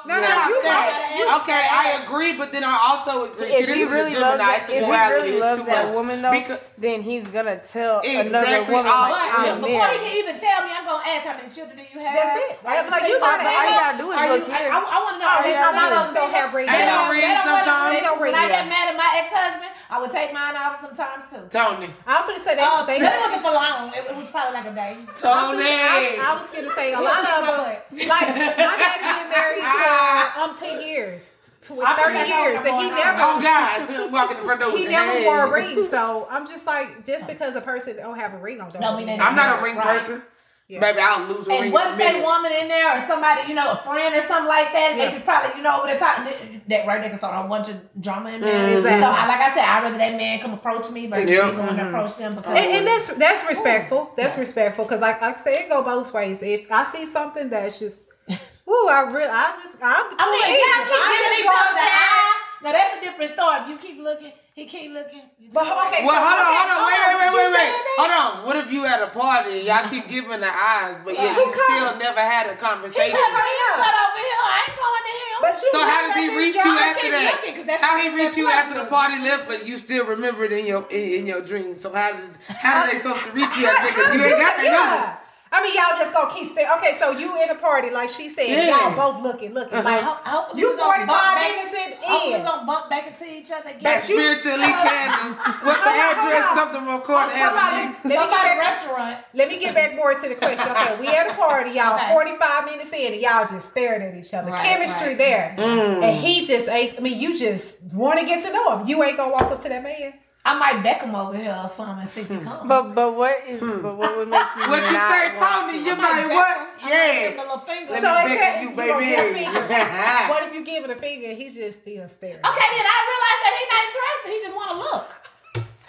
[0.06, 1.24] No, no, stop you that.
[1.24, 1.42] gotta ask.
[1.44, 3.50] Okay, I agree, but then I also agree.
[3.50, 4.28] See, If this he is a really Gemini.
[4.30, 7.28] loves that, It's the if he really It's loves that woman though, Because then he's
[7.28, 10.86] gonna tell another woman All- like, But I'm before he can even tell me, I'm
[10.86, 12.14] gonna ask how many children do you have?
[12.16, 12.60] That's it.
[12.66, 13.10] Are I'm like, single?
[13.10, 14.70] you gotta- Are all you gotta do is look here.
[14.72, 15.30] I, I want to know.
[15.32, 16.70] Oh, yeah, some a lot of of them don't have rings.
[16.72, 18.02] Ain't no They rings want- sometimes.
[18.02, 18.50] they When I Yeah.
[18.62, 21.44] get mad at my ex-husband, I would take mine off sometimes too.
[21.52, 22.96] Tony, I'm gonna say that but they.
[22.96, 23.92] it wasn't for long.
[23.94, 24.98] It, it was probably like a day.
[25.20, 25.68] Tony.
[25.68, 29.30] I, I was gonna say a He'll lot kick of them, like my daddy been
[29.36, 31.36] married for um ten years,
[31.68, 34.62] to I thirty forgot how years, and he going never oh God, walking the front
[34.62, 34.72] door.
[34.72, 35.86] he never the wore a ring.
[35.90, 38.92] So I'm just like, just because a person don't have a ring on, don't No,
[38.92, 39.22] mean we didn't.
[39.22, 39.88] I'm not a ring Right.
[39.88, 40.24] person.
[40.72, 40.80] Yeah.
[40.80, 41.64] Baby, I'll lose a ring.
[41.64, 44.22] And what if a they woman in there or somebody, you know, a friend or
[44.22, 45.08] something like that, and Yeah.
[45.08, 46.24] they just probably, you know, over the top,
[46.70, 48.50] that right, they can start a bunch of drama in there.
[48.70, 49.02] Mm, Exactly.
[49.04, 51.52] So, I, like I said, I'd rather that man come approach me versus Yeah.
[51.52, 54.12] me going to approach them because And, and that's that's respectful.
[54.16, 56.42] That's respectful because, like, like I say, it go both ways.
[56.42, 60.06] If I see something that's just, ooh, I really, I just, I'm.
[60.18, 62.96] I mean, full if y'all keep I giving just each other the eye, now that's
[62.96, 63.58] a different story.
[63.60, 65.22] If you keep looking, he keep looking.
[65.54, 67.74] But okay, Well, so- hold on, hold on, wait, wait, wait, wait, wait.
[67.98, 68.46] Hold on.
[68.46, 71.54] What if you at a party y'all keep giving the eyes, but yet Who you
[71.54, 73.16] still never had a He conversation?
[73.16, 74.42] is but over here.
[74.44, 75.40] I ain't going to him.
[75.42, 77.34] But you So how does he reach you after that?
[77.36, 80.44] looking, 'cause that's How he reach you after the party left, but you still remember
[80.46, 81.80] it in your in, your dreams?
[81.82, 83.68] So how does how are they supposed to reach you?
[83.68, 85.18] Because you ain't got their number.
[85.52, 85.58] Yeah.
[85.60, 86.68] I mean, y'all just gonna keep staying.
[86.78, 88.90] Okay, so you in a party, like she said, Yeah.
[88.90, 89.78] y'all both looking, looking.
[89.78, 92.26] I Like, hope, I hope You we gonna 45 bump back- minutes in, I hope
[92.26, 93.84] we gonna bump back into each other again.
[93.84, 95.34] That spiritually candle.
[95.44, 96.46] What's the Hold on, hold address?
[96.52, 96.58] on.
[96.58, 97.94] Something on Court Somebody- Avenue.
[97.94, 99.18] let me get Somebody back- restaurant.
[99.34, 100.72] Let me get back more to the question.
[100.72, 101.96] Okay, we at a party, y'all.
[101.96, 102.14] Okay.
[102.14, 104.52] 45 minutes in, and y'all just staring at each other.
[104.52, 105.18] Right, Chemistry right.
[105.18, 105.56] there.
[105.58, 106.04] Mm.
[106.04, 108.88] And he just ain't, I mean, you just want to get to know him.
[108.88, 110.14] You ain't gonna walk up to that man.
[110.44, 112.62] I might beck him over here or something and see if he comes.
[112.62, 112.68] Hmm.
[112.68, 113.82] But but what is hmm.
[113.82, 115.78] but what would make you What you not say, want Tony?
[115.80, 115.86] to?
[115.86, 116.58] You I might beck what?
[116.58, 116.66] him.
[116.66, 117.30] I might give him Yeah.
[117.30, 117.92] a little finger.
[117.94, 119.46] Let So me it's beckon you, you baby.
[120.34, 122.42] What if you give it a finger and he's just still staring?
[122.42, 124.30] Okay, then I realized that he's not interested.
[124.34, 125.08] He just want to look.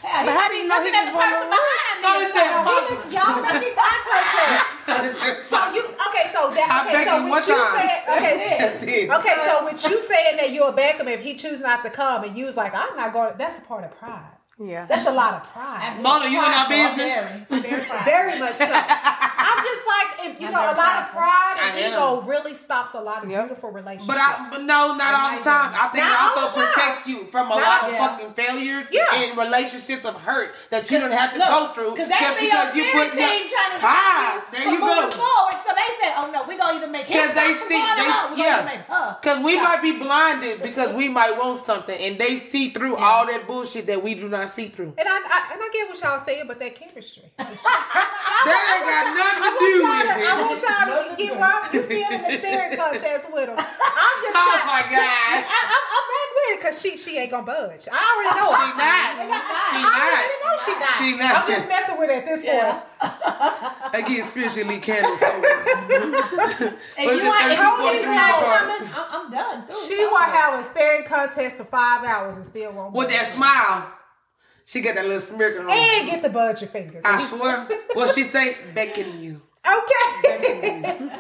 [0.03, 1.63] Hell, But how do you know he just wanna look?
[2.03, 2.51] Tony said,
[3.15, 4.69] Y'all making eye contact.
[5.47, 6.27] So you okay?
[6.35, 6.93] So that I okay?
[6.93, 8.03] beg So what you said?
[8.19, 9.09] Okay, That's it.
[9.11, 9.37] okay.
[9.47, 12.37] So with you saying that you'll back him if he choose not to come, and
[12.37, 13.35] you was like, I'm not going.
[13.39, 14.25] That's a part of pride.
[14.59, 14.87] Yeah.
[14.87, 15.99] That's a lot of pride.
[16.03, 17.49] Mona, you in our Prideful, business?
[17.49, 17.63] Very,
[18.05, 18.05] very.
[18.05, 18.69] Very much so.
[18.69, 22.95] I'm just like, if you I'm know, a lot of pride and ego really stops
[22.95, 23.47] a lot of Yep.
[23.49, 24.07] beautiful relationships.
[24.07, 25.73] But I, but no, not all the time.
[25.75, 28.07] I think Not it also protects you from a Not lot of Yeah.
[28.07, 29.05] fucking failures Yeah.
[29.15, 32.45] and relationships of hurt that you don't have to Look, go through Because just be
[32.47, 35.11] because you spirit put team trying to Ah, stop there you you go.
[35.11, 35.57] forward.
[35.65, 38.31] So they said, "Oh no, we gonna either make him Because they see, they, along,
[38.33, 41.99] we gonna either make yeah, because we might be blinded because we might want something,
[41.99, 44.95] and they see through all that bullshit that we do not see through.
[44.99, 47.25] and I, I and I get what y'all saying, but that chemistry.
[48.43, 51.15] That ain't got nothing I to do want y'all with to, I want y'all to
[51.15, 53.55] get why you still in the staring contest with him.
[53.59, 54.67] I'm just Oh trying.
[54.67, 57.87] my god, I, I'm, I'm back with it because she she ain't gonna budge.
[57.87, 58.51] I already know.
[58.51, 58.77] she it.
[58.83, 60.95] not, I she already know she not.
[60.99, 61.33] She not.
[61.39, 62.83] I'm just messing with it at this Yeah.
[62.83, 63.95] point.
[63.95, 65.45] Again, spiritually candle stolen.
[65.45, 68.59] And What is you it, ain't, if 32, you 43 keep not card?
[68.59, 69.67] coming, I'm, I'm done.
[69.67, 69.87] Through.
[69.87, 72.93] She will have a staring contest for five hours and still won't.
[72.95, 73.87] With that smile,
[74.65, 75.65] she got that little smirk on.
[75.65, 75.71] her.
[75.71, 77.03] and get the budge your fingers.
[77.05, 77.69] I swear.
[77.95, 78.57] What she say?
[78.75, 79.41] Beckon you.
[79.67, 81.09] Okay.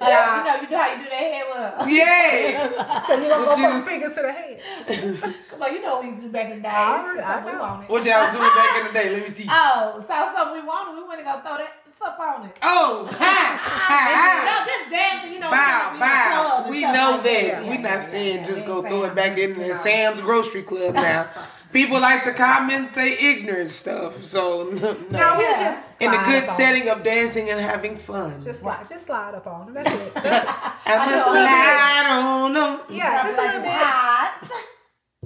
[0.00, 1.88] Uh, you know, you know how you do that hair with her.
[1.88, 3.00] Yeah.
[3.00, 5.34] so you gonna go Would you- from the finger to the head.
[5.48, 6.68] Come on, you know what we used to do back in the day.
[6.68, 7.58] I- I Something we know.
[7.62, 7.88] wanted.
[7.88, 9.10] What y'all was doing back in the day?
[9.14, 9.46] Let me see.
[9.48, 11.00] Oh, saw something we wanted.
[11.00, 12.56] We went to go throw that stuff on it.
[12.60, 15.32] Oh, ha, ha, No, just dancing.
[15.32, 16.42] You know, Bow, we bow.
[16.58, 17.44] club We know like that.
[17.46, 18.44] Yeah, we yeah, not yeah, saying yeah.
[18.46, 21.28] just go ain't throw it back in the Sam's Grocery Club now.
[21.74, 24.22] People like to comment, say ignorant stuff.
[24.22, 25.38] So no, No, no.
[25.38, 25.58] we Yeah.
[25.66, 28.40] just in the good up on setting of dancing and having fun.
[28.40, 29.74] Just slide, just slide up on them.
[29.74, 30.14] That's it.
[30.14, 30.54] That's it.
[30.86, 31.18] I'm know.
[31.18, 32.80] a slide on them.
[32.88, 34.64] Yeah, just a little bit.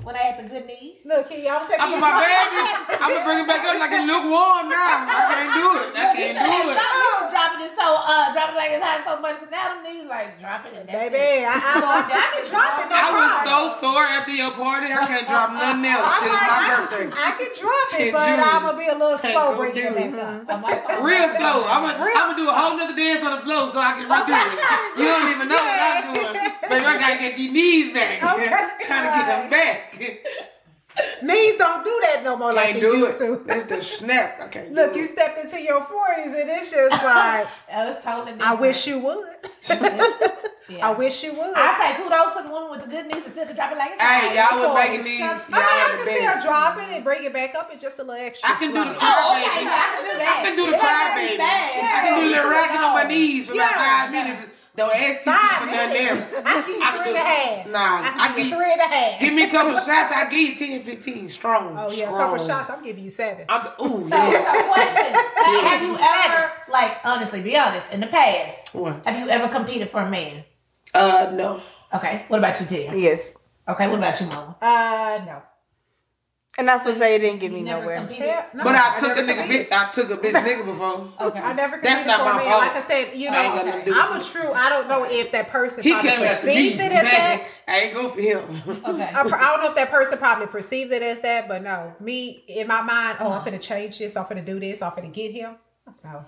[0.09, 0.15] Hot.
[0.15, 1.05] When I had the good knees.
[1.05, 2.65] Look, can y'all say I'm my baby.
[2.97, 5.05] I'm gonna bring it back up like it look warm now.
[5.05, 5.89] I can't do it.
[5.93, 6.77] I can't do it.
[6.81, 10.09] Stop dropping it so uh dropping like it's hot so much, but now them knees
[10.09, 10.89] like dropping it.
[10.89, 11.49] That's Baby, it.
[11.49, 12.89] I, I, I, I can drop it.
[12.89, 14.89] No I was so sore after your party.
[14.89, 17.07] I can't drop nothing else till like, my I, birthday.
[17.13, 20.49] I can drop it, but I'm gonna be a little slow bringing it back up.
[20.49, 21.69] I'm like, oh, Real slow.
[21.69, 24.09] I'm gonna, I'm gonna do a whole nother dance on the floor so I can
[24.09, 24.57] redo it.
[24.97, 26.35] You don't even know what I'm doing.
[26.69, 28.25] Baby, I gotta get these knees back.
[28.25, 28.49] Okay.
[28.83, 29.98] Trying to get them back.
[31.23, 33.27] Knees don't do that no more like Can't you do used it.
[33.27, 33.45] to.
[33.47, 34.41] That's the snap.
[34.43, 35.09] I can't Look, do you it.
[35.09, 38.43] step into your 40s and it's just like, That was totally different.
[38.43, 39.29] I wish you would.
[40.69, 40.87] Yeah.
[40.87, 41.55] I wish you would.
[41.57, 43.79] I say kudos to the woman with the good knees and still can drop it
[43.79, 45.23] like it's Hey, y'all was Because- making these.
[45.23, 47.81] I Y'all mean, I can the still drop it and bring it back up and
[47.81, 48.51] just a little extra.
[48.51, 48.99] I can do the slow.
[49.01, 49.65] cry Oh, okay, baby.
[49.65, 50.29] yeah, I can do that.
[50.29, 51.37] I can do the It cry baby.
[51.41, 51.79] fast.
[51.79, 53.87] I can do a little rocking on my knees for about Yeah.
[53.87, 54.41] five minutes.
[54.79, 56.33] Don't ask TT for nothing else.
[56.47, 57.71] I give you I can three do and a.
[57.71, 59.21] Nah, I I give you give- three and a half.
[59.21, 60.13] Give me a couple shots.
[60.15, 61.29] I give you 10, 15.
[61.29, 61.77] Strong.
[61.79, 62.71] Oh yeah, a couple shots.
[62.71, 63.45] I'm giving you seven.
[63.49, 64.67] I'm t- ooh, So, yes.
[64.69, 69.03] so question: have, have you ever, like, honestly, be honest, in the past, What?
[69.05, 70.45] have you ever competed for a man?
[70.95, 71.61] Uh, no.
[71.93, 72.95] Okay, what about you, Tia?
[72.95, 73.37] Yes.
[73.67, 74.57] Okay, what about you, Mama?
[74.63, 75.43] Uh, no.
[76.59, 78.01] And that's what say it didn't get me never nowhere.
[78.53, 79.71] no, But I took a nigga competed.
[79.71, 79.73] bitch.
[79.73, 81.09] I took a bitch nigga before.
[81.29, 82.63] Okay, I never That's competed not for my a fault.
[82.63, 84.53] Like I said, you I know, ain't got to do I'm a true.
[84.53, 87.45] I don't know if that person He probably came perceived it as that.
[87.69, 88.39] I ain't go for him.
[88.69, 89.03] okay.
[89.05, 92.43] I, I don't know if that person probably perceived it as that, but no, me
[92.49, 94.17] in my mind, oh, I'm gonna change this.
[94.17, 94.83] I'm gonna do this.
[94.83, 95.55] I'm gonna get him.
[96.05, 96.25] No,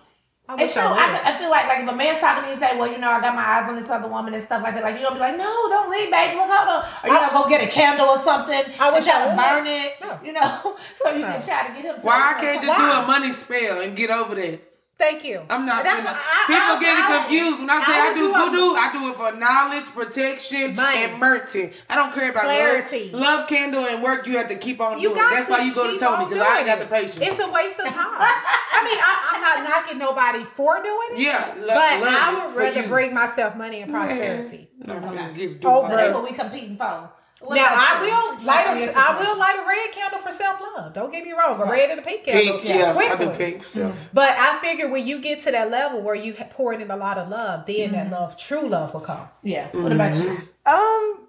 [0.51, 1.21] I And wish true, I I, would.
[1.23, 3.09] I feel like like if a man's talking to you and say, well, you know,
[3.11, 5.15] I got my eyes on this other woman and stuff like that, like you're gonna
[5.15, 6.35] be like, no, don't leave, babe.
[6.37, 6.85] Look, hold on.
[7.05, 9.37] Or you gonna go get a candle or something I and wish try to would.
[9.37, 10.19] burn it, No.
[10.25, 11.33] you know, so you No.
[11.39, 11.95] can try to get him.
[11.97, 14.61] To Why I can't just do a money spell and get over that?
[15.01, 15.41] Thank you.
[15.49, 15.83] I'm not.
[15.83, 18.21] That's finna- what I- people I- getting I- confused when I say I I, do
[18.21, 18.75] do voodoo.
[18.77, 21.05] I do it for knowledge, protection, Money.
[21.05, 21.73] and mercy.
[21.89, 23.11] I don't care about Clarity.
[23.13, 24.27] Love, love candle and work.
[24.27, 25.23] You have to keep on You doing.
[25.31, 27.19] That's why you go to Tony because I ain't got doing the patience.
[27.19, 27.97] It's a waste of time.
[28.21, 31.19] I mean, I, I'm not knocking nobody for doing it.
[31.21, 32.89] Yeah, lo- but love I would rather you.
[32.89, 34.69] bring myself money and prosperity.
[34.87, 37.11] I'm not finna give Over- So that's what we competing for.
[37.43, 40.31] What Now I will light Like, a, yes, I will light a red candle for
[40.31, 40.93] self love.
[40.93, 41.71] Don't get me wrong, a Right.
[41.73, 42.59] red and a pink candle.
[42.59, 43.27] Pink, yeah, I quickly.
[43.27, 44.09] do pink for self.
[44.13, 46.97] But I figure when you get to that level where you ha- pouring in a
[46.97, 47.93] lot of love, then Mm-hmm.
[47.95, 49.29] that love, true love, will come.
[49.43, 49.69] Yeah.
[49.73, 50.37] What about you?
[50.67, 51.27] Um,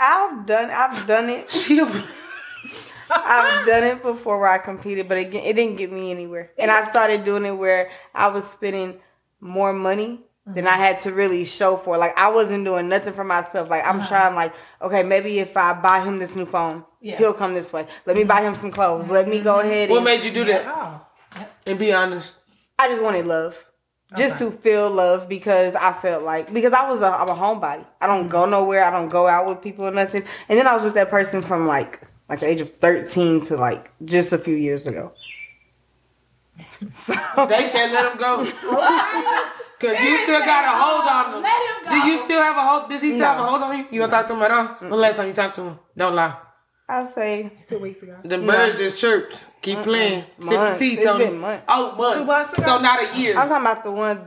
[0.00, 1.50] I've done I've done it.
[1.58, 1.84] She a-
[3.10, 6.52] I've done it before where I competed, but again, it didn't get me anywhere.
[6.58, 9.00] And I started doing it where I was spending
[9.40, 10.20] more money
[10.54, 11.98] than I had to really show for.
[11.98, 13.68] Like I wasn't doing nothing for myself.
[13.68, 14.08] Like I'm uh-huh.
[14.08, 17.18] trying, like okay, maybe if I buy him this new phone, Yeah.
[17.18, 17.86] he'll come this way.
[18.06, 19.10] Let me buy him some clothes.
[19.10, 19.68] Let me go mm-hmm.
[19.68, 19.90] ahead.
[19.90, 20.64] what And, made you do that?
[20.66, 22.34] Oh, And be honest.
[22.78, 23.56] I just wanted love.
[24.16, 24.50] Just Okay.
[24.50, 27.84] to feel love because I felt like because I was a I'm a homebody.
[28.00, 28.28] I don't mm-hmm.
[28.30, 28.82] go nowhere.
[28.84, 30.24] I don't go out with people or nothing.
[30.48, 33.56] And then I was with that person from like like the age of thirteen to
[33.56, 35.12] like just a few years ago.
[36.90, 37.12] So
[37.46, 38.44] They said let him go.
[39.80, 41.42] Cause you still got a hold on him.
[41.42, 41.90] Let him go.
[41.90, 42.90] Do you still have a hold?
[42.90, 43.24] Does he still No.
[43.26, 43.86] have a hold on you?
[43.90, 44.66] You don't talk to him at all?
[44.80, 45.78] When the last time you talked to him?
[45.96, 46.36] Don't lie.
[46.88, 48.16] I say two weeks ago.
[48.24, 49.40] The birds just chirped.
[49.60, 50.24] Keep playing.
[50.40, 50.78] Sip the Months.
[50.78, 51.24] tea, It's Tony.
[51.26, 51.64] been months.
[51.68, 52.14] Oh, months.
[52.18, 52.62] Two months ago?
[52.62, 53.36] So not a year.
[53.36, 54.26] I'm talking about the one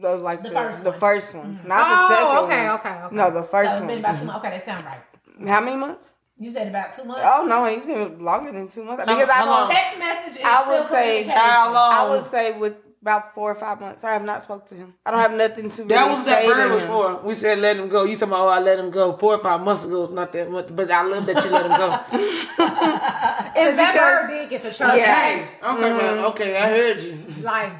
[0.00, 1.00] the, like The the, first the one.
[1.00, 1.68] first one, mm-hmm.
[1.68, 2.78] not the oh, second Oh, okay, one.
[2.78, 3.14] okay, okay.
[3.16, 3.98] No, the So first it's been one.
[3.98, 4.38] about two months.
[4.46, 5.48] Okay, that sound right.
[5.48, 6.14] How many months?
[6.38, 7.22] You said about two months.
[7.26, 9.02] Oh no, he's been longer than two months.
[9.04, 9.68] How- Because I don't.
[9.70, 11.92] Text message is I still would say- How long?
[11.92, 14.04] I would say with about four or five months.
[14.04, 14.94] I have not spoke to him.
[15.06, 15.84] I don't have nothing to.
[15.84, 17.26] that really was what that say bird was for.
[17.26, 18.04] We said let him go.
[18.04, 20.04] You talking about oh I let him go four or five months ago.
[20.04, 22.00] It's not that much, but I love that you let him go.
[23.60, 25.14] It's That because bird did get the church Yeah.
[25.14, 26.24] Hey, I'm talking about mm-hmm.
[26.26, 26.56] okay.
[26.56, 27.42] I heard you.
[27.42, 27.72] like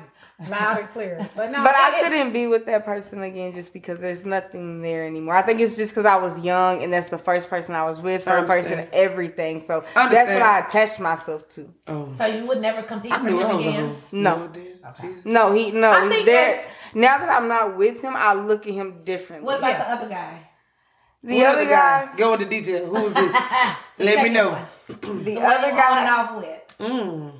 [0.48, 1.29] loud and clear.
[1.35, 5.05] But no, But I couldn't be with that person again just because there's nothing there
[5.07, 5.35] anymore.
[5.35, 8.01] I think it's just because I was young and that's the first person I was
[8.01, 9.62] with, first person, everything.
[9.62, 11.72] So that's what I attached myself to.
[11.88, 13.88] Oh, So you would never compete I for him I was a again?
[13.88, 13.96] hoe.
[14.12, 14.35] No.
[14.35, 14.48] You know
[14.83, 15.01] that?
[15.01, 15.24] Jesus.
[15.24, 15.90] No, he no.
[15.92, 19.44] I think there- that's- now that I'm not with him, I look at him differently.
[19.46, 19.79] What about Yeah.
[19.79, 20.40] the other guy?
[21.24, 22.87] the Who other guy, Go into detail.
[22.87, 23.35] Who is this?
[23.98, 24.57] Let me know.
[24.87, 26.77] the The other one you on and off with.
[26.81, 27.33] Mm.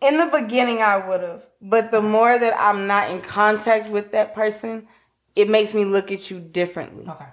[0.00, 4.12] In the beginning, I would have, but the more that I'm not in contact with
[4.12, 4.86] that person,
[5.34, 7.08] it makes me look at you differently.
[7.08, 7.26] Okay.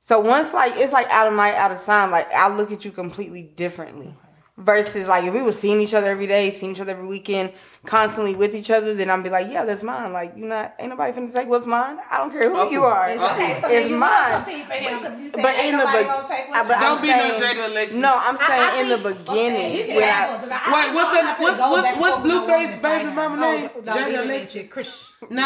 [0.00, 2.84] So once like it's like out of my out of sign, like I look at
[2.84, 4.16] you completely differently.
[4.60, 7.52] Versus like if we were seeing each other every day, seeing each other every weekend,
[7.86, 10.12] constantly with each other, then I'd be like, yeah, that's mine.
[10.12, 11.98] Like you not ain't nobody finna take what's mine.
[12.10, 12.68] I don't care who oh.
[12.68, 13.08] you are.
[13.08, 14.00] Okay, so it's mine.
[14.00, 16.46] want to compete for him because you said But in the nobody be- gonna take
[16.46, 16.80] I- what's but.
[16.80, 17.98] Don't I'm be no saying- Jada Alexis.
[18.00, 19.80] No, I'm saying I in the beginning.
[19.80, 21.70] okay, when I- one, 'cause I- I Wait, what's know in, how to what's what's
[21.70, 23.70] what's forth with no Blueface baby right mama name?
[23.76, 24.68] Oh, no, Jada Alexis.
[24.68, 25.12] Chris.
[25.30, 25.42] No,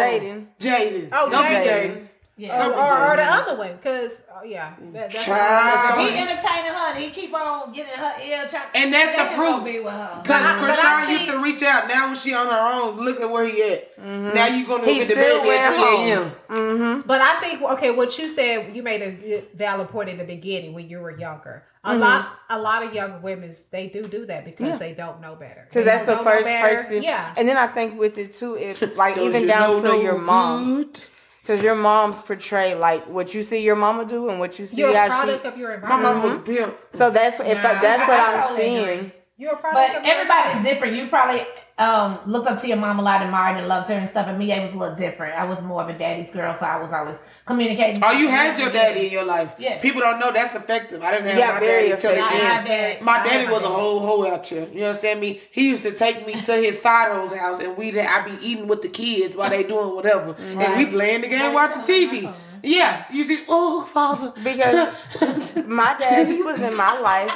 [0.00, 0.46] Jaden.
[0.58, 1.08] Jaden.
[1.12, 2.05] Oh, don't be Jaden.
[2.38, 2.42] Jaden.
[2.48, 2.66] Yeah.
[2.68, 6.00] Or, or, or the other way, because oh uh, yeah, that, that's Child.
[6.10, 9.60] He entertaining her and he keep on getting her ear trying And that's the proof.
[9.60, 10.08] go be with her.
[10.16, 11.88] Cause But I- Chrisean think- used to reach out.
[11.88, 13.96] Now when she on her own, look at where he at.
[13.98, 14.34] Mm-hmm.
[14.34, 16.32] Now you gonna He get the still baby at went 3 a.m.
[16.50, 17.08] Mm-hmm.
[17.08, 20.74] But I think okay, what you said, you made a valid point in the beginning
[20.74, 21.64] when you were younger.
[21.84, 22.00] A Mm-hmm.
[22.00, 24.76] lot, a lot of younger women they do do that because Yeah.
[24.76, 25.66] they don't know better.
[25.70, 26.76] Because that's the first better.
[26.82, 27.02] person.
[27.02, 30.66] Yeah, And then I think with it too, if like even down to your moms.
[30.82, 31.00] good?
[31.46, 34.78] Because your moms portray like what you see your mama do and what you see
[34.78, 35.48] you're a product she.
[35.48, 36.02] of your environment.
[36.02, 36.76] My mom was pimp.
[36.90, 38.98] So that's if Nah, that's what I I'm totally seeing.
[38.98, 39.12] agree.
[39.38, 39.92] You're a product.
[39.92, 40.96] But of everybody's different.
[40.96, 41.42] You probably
[41.76, 44.28] um, looked up to your mom a lot, admired and loved her and stuff.
[44.28, 45.36] And me, I was a little different.
[45.38, 48.02] I was more of a daddy's girl, so I was always communicating.
[48.02, 49.54] Oh, you had your daddy in your life.
[49.58, 49.82] Yes.
[49.82, 51.02] People don't know that's effective.
[51.02, 52.66] I didn't have Yeah, my daddy till the end.
[52.66, 53.02] had.
[53.02, 53.74] My daddy my was a daddy.
[53.74, 54.66] whole hoe out here.
[54.72, 55.42] You understand me?
[55.50, 58.68] He used to take me to his side hoe's house, and we I'd be eating
[58.68, 62.22] with the kids while they doing whatever, and we playing the game, watching TV.
[62.22, 62.34] that's all.
[62.68, 67.30] Yeah, you see, oh father, Because my dad, he was in my life.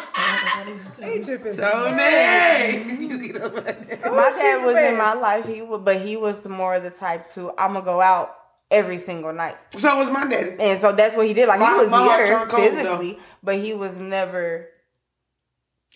[0.98, 2.84] Hey, Chip is- so nay.
[3.00, 4.10] You get up right there.
[4.12, 5.46] My dad was in my life.
[5.46, 8.00] He would, oh, but he was the more of the type to I'm gonna go
[8.00, 8.36] out
[8.70, 10.56] every single night, So was my daddy.
[10.60, 11.48] and so that's what he did.
[11.48, 11.88] Like My- he was
[12.18, 14.68] here turned cold, physically, but he was never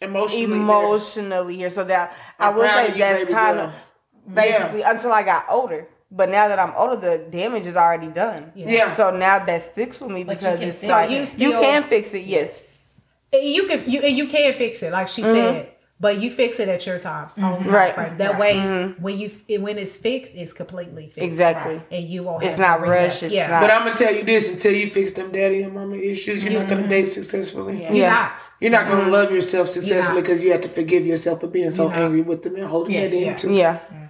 [0.02, 0.56] Emotionally, there.
[0.56, 1.70] emotionally here.
[1.70, 3.72] So that I I'm would say that's kind of
[4.32, 5.86] basically until I got older.
[6.16, 8.52] But now that I'm older, the damage is already done.
[8.54, 8.94] Yeah.
[8.94, 11.52] So now that sticks with me But you because can it's fix like you, You
[11.60, 12.24] can fix it.
[12.24, 13.02] Yes.
[13.32, 15.34] you can you and you can fix it, like she mm-hmm.
[15.34, 15.70] said.
[16.00, 17.64] But you fix it at your time, own mm-hmm.
[17.64, 17.94] time Right.
[17.94, 18.18] frame.
[18.18, 19.00] That way, mm-hmm.
[19.02, 21.24] when you when it's fixed, it's completely fixed.
[21.24, 21.80] Exactly.
[21.90, 22.44] and you won't.
[22.44, 23.46] It's not to rushed, it's yeah.
[23.48, 26.44] not- But I'm gonna tell you this: until you fix them daddy and mama issues,
[26.44, 27.80] you're not gonna date successfully.
[27.80, 27.92] Yeah.
[27.92, 28.50] You're not.
[28.60, 31.90] You're not gonna love yourself successfully because you have to forgive yourself for being so
[31.90, 33.36] angry with them and holding Yes, that in yeah.
[33.36, 33.52] too.
[33.52, 34.03] Yeah.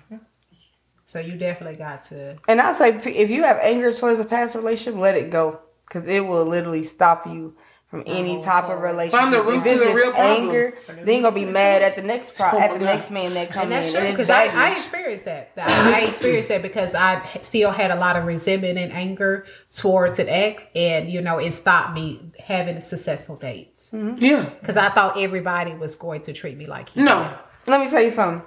[1.15, 2.37] So you definitely got to.
[2.49, 6.09] And I say, if you have anger towards a past relationship, let it go, because
[6.09, 9.21] it will literally stop you from any type of relationship.
[9.21, 10.49] From the root if to the just real problem.
[10.49, 12.87] anger, then you gonna be mad at the next pro- Oh at the God.
[12.87, 13.93] next man that comes And that's in.
[13.93, 15.53] true and it's because I, I experienced that.
[15.57, 20.19] I, I experienced that because I still had a lot of resentment and anger towards
[20.19, 24.17] an ex, and you know it stopped me having successful dates mm-hmm.
[24.19, 24.51] Yeah.
[24.61, 27.33] because I thought everybody was going to treat me like he No.
[27.69, 28.45] Let me tell you something.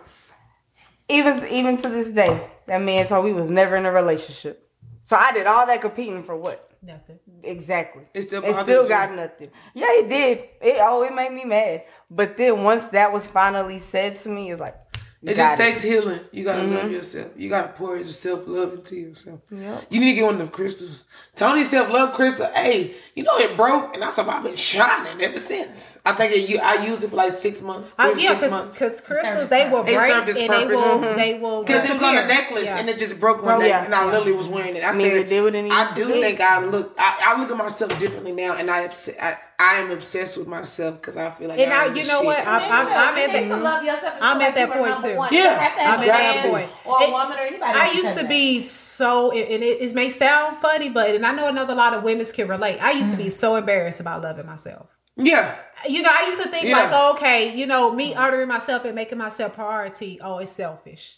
[1.10, 4.70] Even even to this day, that man told me we was never in a relationship.
[5.04, 6.70] So I did all that competing for what?
[6.82, 7.20] Nothing.
[7.44, 8.04] Exactly.
[8.14, 8.90] It still it bothers still you.
[8.90, 9.52] got nothing.
[9.74, 10.38] Yeah, it did.
[10.62, 11.86] It oh, it made me mad.
[12.12, 14.87] But then once that was finally said to me, it's like
[15.28, 16.22] you It got just takes healing.
[16.32, 17.28] You gotta love yourself.
[17.36, 19.42] You gotta pour yourself love into yourself.
[19.52, 19.88] Yep.
[19.90, 21.04] You need to get one of them crystals.
[21.36, 22.48] Tony self love crystal.
[22.54, 25.98] Hey, you know it broke, and I'm talking about I've been shining ever since.
[26.06, 27.94] I think it, you, I used it for like six months.
[28.00, 28.80] Uh, yeah, six months.
[28.80, 29.94] because crystals they will purpose.
[29.94, 31.18] It break served its and they will Mm-hmm.
[31.18, 32.78] they will Because it was on a necklace Yeah.
[32.78, 33.84] and it just broke one Broke, day, yeah.
[33.84, 34.84] and I literally was wearing it.
[34.86, 37.58] I Neither said, did what it I do think I look, I, I look at
[37.58, 41.50] myself differently now, and I, obs- I, I am obsessed with myself because I feel
[41.50, 42.26] like And I now, you know shit.
[42.26, 42.38] what?
[42.40, 45.17] I'm- I'm- I'm at need the- to love yourself and I'm at that point, too.
[45.18, 45.34] One.
[45.34, 45.44] You Yeah.
[45.50, 46.70] don't have to have I'm a at that man point.
[46.86, 47.80] Or a It- woman or anybody.
[47.80, 51.32] I used to you be so, and it, it may sound funny, but and I
[51.34, 52.80] know another lot of women can relate.
[52.82, 53.24] I used to Mm.
[53.24, 54.88] be so embarrassed about loving myself.
[55.16, 55.56] Yeah,
[55.88, 56.78] You know, I used to think Yeah.
[56.78, 60.20] like, oh, okay, you know, me honoring myself and making myself priority.
[60.24, 61.18] Oh, it's selfish.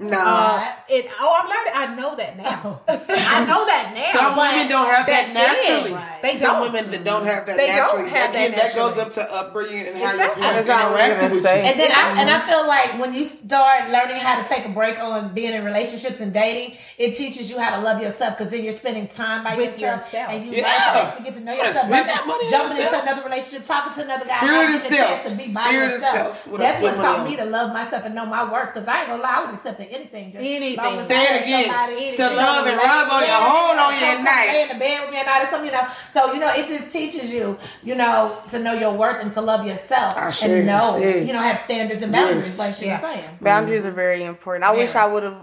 [0.00, 0.18] No.
[0.18, 1.72] Uh, it, oh, I'm learning.
[1.74, 2.80] I know that now.
[2.88, 4.18] I know that now.
[4.18, 5.92] Some women don't have that back then, naturally.
[5.94, 6.22] right.
[6.22, 6.72] They Some don't.
[6.72, 8.10] women that don't have that They don't naturally.
[8.10, 10.42] have that that, that goes up to upbringing and how Exactly.
[10.42, 11.50] your parents That's all I was interacted gonna with you.
[11.50, 14.68] And then I, and I feel like when you start learning how to take a
[14.70, 18.50] break on being in relationships and dating, it teaches you how to love yourself because
[18.52, 20.30] then you're spending time by With yourself, yourself.
[20.32, 20.62] and you Yeah.
[20.64, 21.74] learn to actually get to know yourself.
[21.86, 22.94] spend versus that money jumping yourself.
[23.00, 25.32] into another relationship, talking to another guy, Spirit not and getting a chance self.
[25.38, 26.44] to be by Spirit yourself.
[26.44, 26.58] self.
[26.58, 28.72] That's what taught me to love myself and know my worth.
[28.74, 30.32] Because I ain't gonna lie, I was accepting anything.
[30.32, 30.76] Just Anything.
[30.76, 31.64] long as Say it again.
[31.66, 34.48] somebody To love and rub on your hold on you at come night.
[34.52, 35.86] Lay in the bed with me and all that something, you know.
[36.10, 39.40] So you know, it just teaches you, you know, to know your worth and to
[39.40, 42.58] love yourself I see, and know, I you know, have standards and boundaries, Yes.
[42.58, 42.92] like she Yeah.
[43.02, 43.38] was saying.
[43.40, 44.64] Boundaries are very important.
[44.64, 45.36] I wish I would have.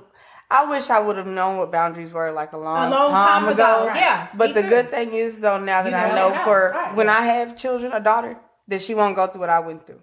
[0.50, 3.50] I wish I would have known what boundaries were like a long, a long time,
[3.50, 3.92] ago.
[3.94, 4.70] Yeah, But the too.
[4.70, 6.96] good thing is though, now that You I know know for right.
[6.96, 8.38] when I have children, a daughter,
[8.70, 10.00] that she won't go through what I went through.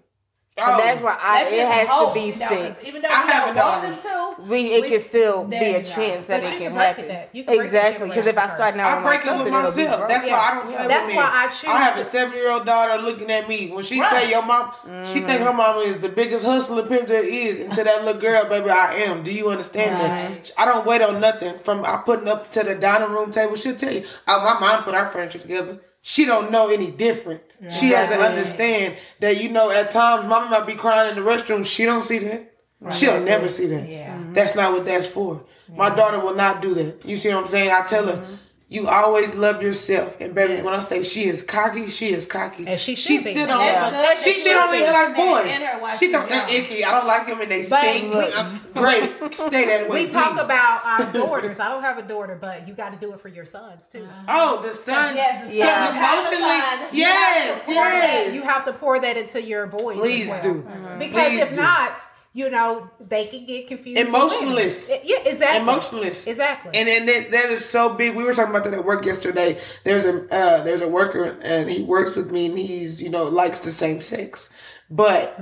[0.55, 1.03] But that's oh.
[1.03, 2.87] why I, That's it has to be fixed.
[2.87, 4.11] Even though I we have don't a want daughter.
[4.31, 7.07] them to, We, it we- can still be a chance that it can can happen.
[7.09, 7.29] that.
[7.33, 9.23] You can break the exactly, because if I generation start now, I with break it
[9.25, 9.97] with something, it'll be myself.
[9.97, 10.09] broke.
[10.09, 11.31] That's why I don't play That's why.
[11.33, 13.69] I choose I have a seven year old daughter looking at me.
[13.69, 14.11] When she Right.
[14.23, 14.71] say your mom,
[15.05, 15.55] she think her mm.
[15.57, 17.59] mama is the biggest hustler pimp there is.
[17.59, 19.23] And to that little girl, baby, I am.
[19.23, 20.51] Do you understand that?
[20.57, 21.59] I don't wait on nothing.
[21.59, 24.05] From I putting up to the dining room table, she'll tell you.
[24.25, 25.81] Oh, my mom put our furniture together.
[26.01, 27.41] She don't know any different.
[27.69, 31.29] She has to understand that you know at times mama might be crying in the
[31.29, 31.65] restroom.
[31.65, 32.51] She don't see that.
[32.91, 33.89] She'll never see that.
[33.89, 34.21] Yeah.
[34.33, 35.43] That's not what that's for.
[35.69, 37.03] My daughter will not do that.
[37.05, 37.71] You see what I'm saying?
[37.71, 38.35] I tell her, mm-hmm.
[38.75, 40.17] You always love yourself.
[40.19, 42.67] And baby, when I say she is cocky, she is cocky.
[42.67, 45.55] And she she should still don't that's like good She still don't even like boys.
[45.55, 46.83] in her while She she's don't they're icky.
[46.83, 48.13] I don't like them and they But stink.
[48.13, 48.33] look-
[48.73, 49.33] Great.
[49.33, 50.05] Stay that way.
[50.05, 50.43] We talk please.
[50.45, 51.59] about our uh, daughters.
[51.59, 54.03] I don't have a daughter, but you got to do it for your sons too.
[54.03, 54.23] Uh-huh.
[54.27, 55.15] Oh, the sons.
[55.15, 55.85] Yes, the Yeah.
[55.87, 56.59] son has a emotionally.
[56.59, 56.89] son.
[56.91, 57.93] Yes, Pour that-
[58.25, 58.33] yes.
[58.35, 59.95] You have to pour that into your boys.
[59.95, 60.41] as Please well.
[60.43, 60.67] do.
[60.67, 60.97] Uh-huh.
[60.99, 61.55] Because Please if do.
[61.61, 61.99] not,
[62.35, 63.97] you know, they can get confused.
[63.97, 64.91] Emotionless.
[65.05, 65.61] Yeah, exactly.
[65.61, 66.27] emotionless.
[66.27, 66.71] Exactly.
[66.73, 68.13] And then that, that is so big.
[68.13, 69.61] We were talking about that at work yesterday.
[69.85, 73.29] There's a uh, there's a worker and he works with me and he's you know
[73.29, 74.49] likes the same sex,
[74.89, 75.39] but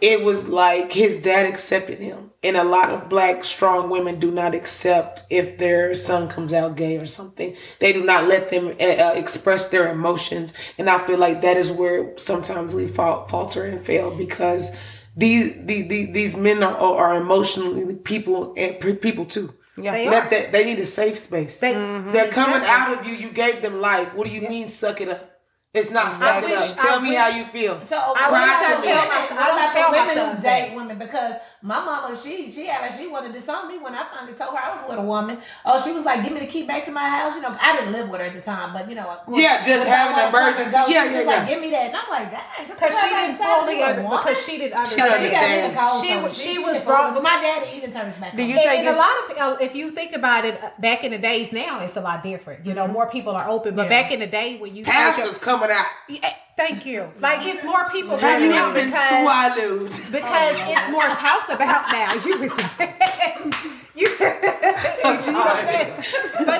[0.00, 4.30] it was like his dad accepted him, and a lot of black strong women do
[4.30, 7.56] not accept if their son comes out gay or something.
[7.80, 11.56] They do not let them uh, uh, express their emotions, and I feel like that
[11.56, 14.72] is where sometimes we fall, falter and fail because
[15.18, 19.52] these these these, these men are are emotionally people and people too.
[19.76, 19.92] Yeah.
[19.92, 20.30] They Let are.
[20.30, 21.60] that they need a safe space.
[21.60, 22.12] They- mm-hmm.
[22.12, 23.14] They're coming out of you.
[23.14, 24.14] You gave them life.
[24.14, 24.66] What do you mean?
[24.68, 25.37] Suck it up.
[25.74, 26.76] It's not suck it wish- up.
[26.78, 27.78] Tell I me wish- how you feel.
[27.84, 30.00] So I what wish about I tell women- my- I don't about tell the my
[30.00, 30.60] women sons who that.
[30.68, 34.04] date women because my mama she she had she wanted to disown me when I
[34.14, 35.42] finally told her I was with a woman.
[35.66, 37.76] Oh, she was like, "Give me the key back to my house." You know, I
[37.76, 39.90] didn't live with her at the time, but you know, of course, Yeah, just I
[39.90, 40.70] having wanted an to emergency.
[40.70, 41.36] go, she Yeah, was yeah, just yeah.
[41.36, 43.60] like, "Give me that," and I'm like, "Dang," just because she I didn't decided to
[43.60, 44.96] fully be a under, because she didn't She understand.
[44.96, 45.74] got me understand.
[45.74, 46.24] the cold She shoulder.
[46.24, 48.36] was- she didn't was fool me, brought- but my daddy he didn't turn his back.
[48.36, 48.60] Do on you me.
[48.62, 49.04] think and, and a it's-
[49.36, 51.96] lot of uh, if you think about it, uh, back in the days now it's
[51.96, 52.64] a lot different.
[52.64, 55.76] You know, more people are open, but back in the day when you Pastors coming
[55.76, 55.86] out.
[56.08, 57.10] Yeah, thank you.
[57.20, 59.90] Like it's more people that Have you coming out ever been because swallowed?
[60.12, 62.14] because it's more talked about now.
[62.24, 62.52] You was
[64.00, 64.08] you.
[64.18, 64.40] but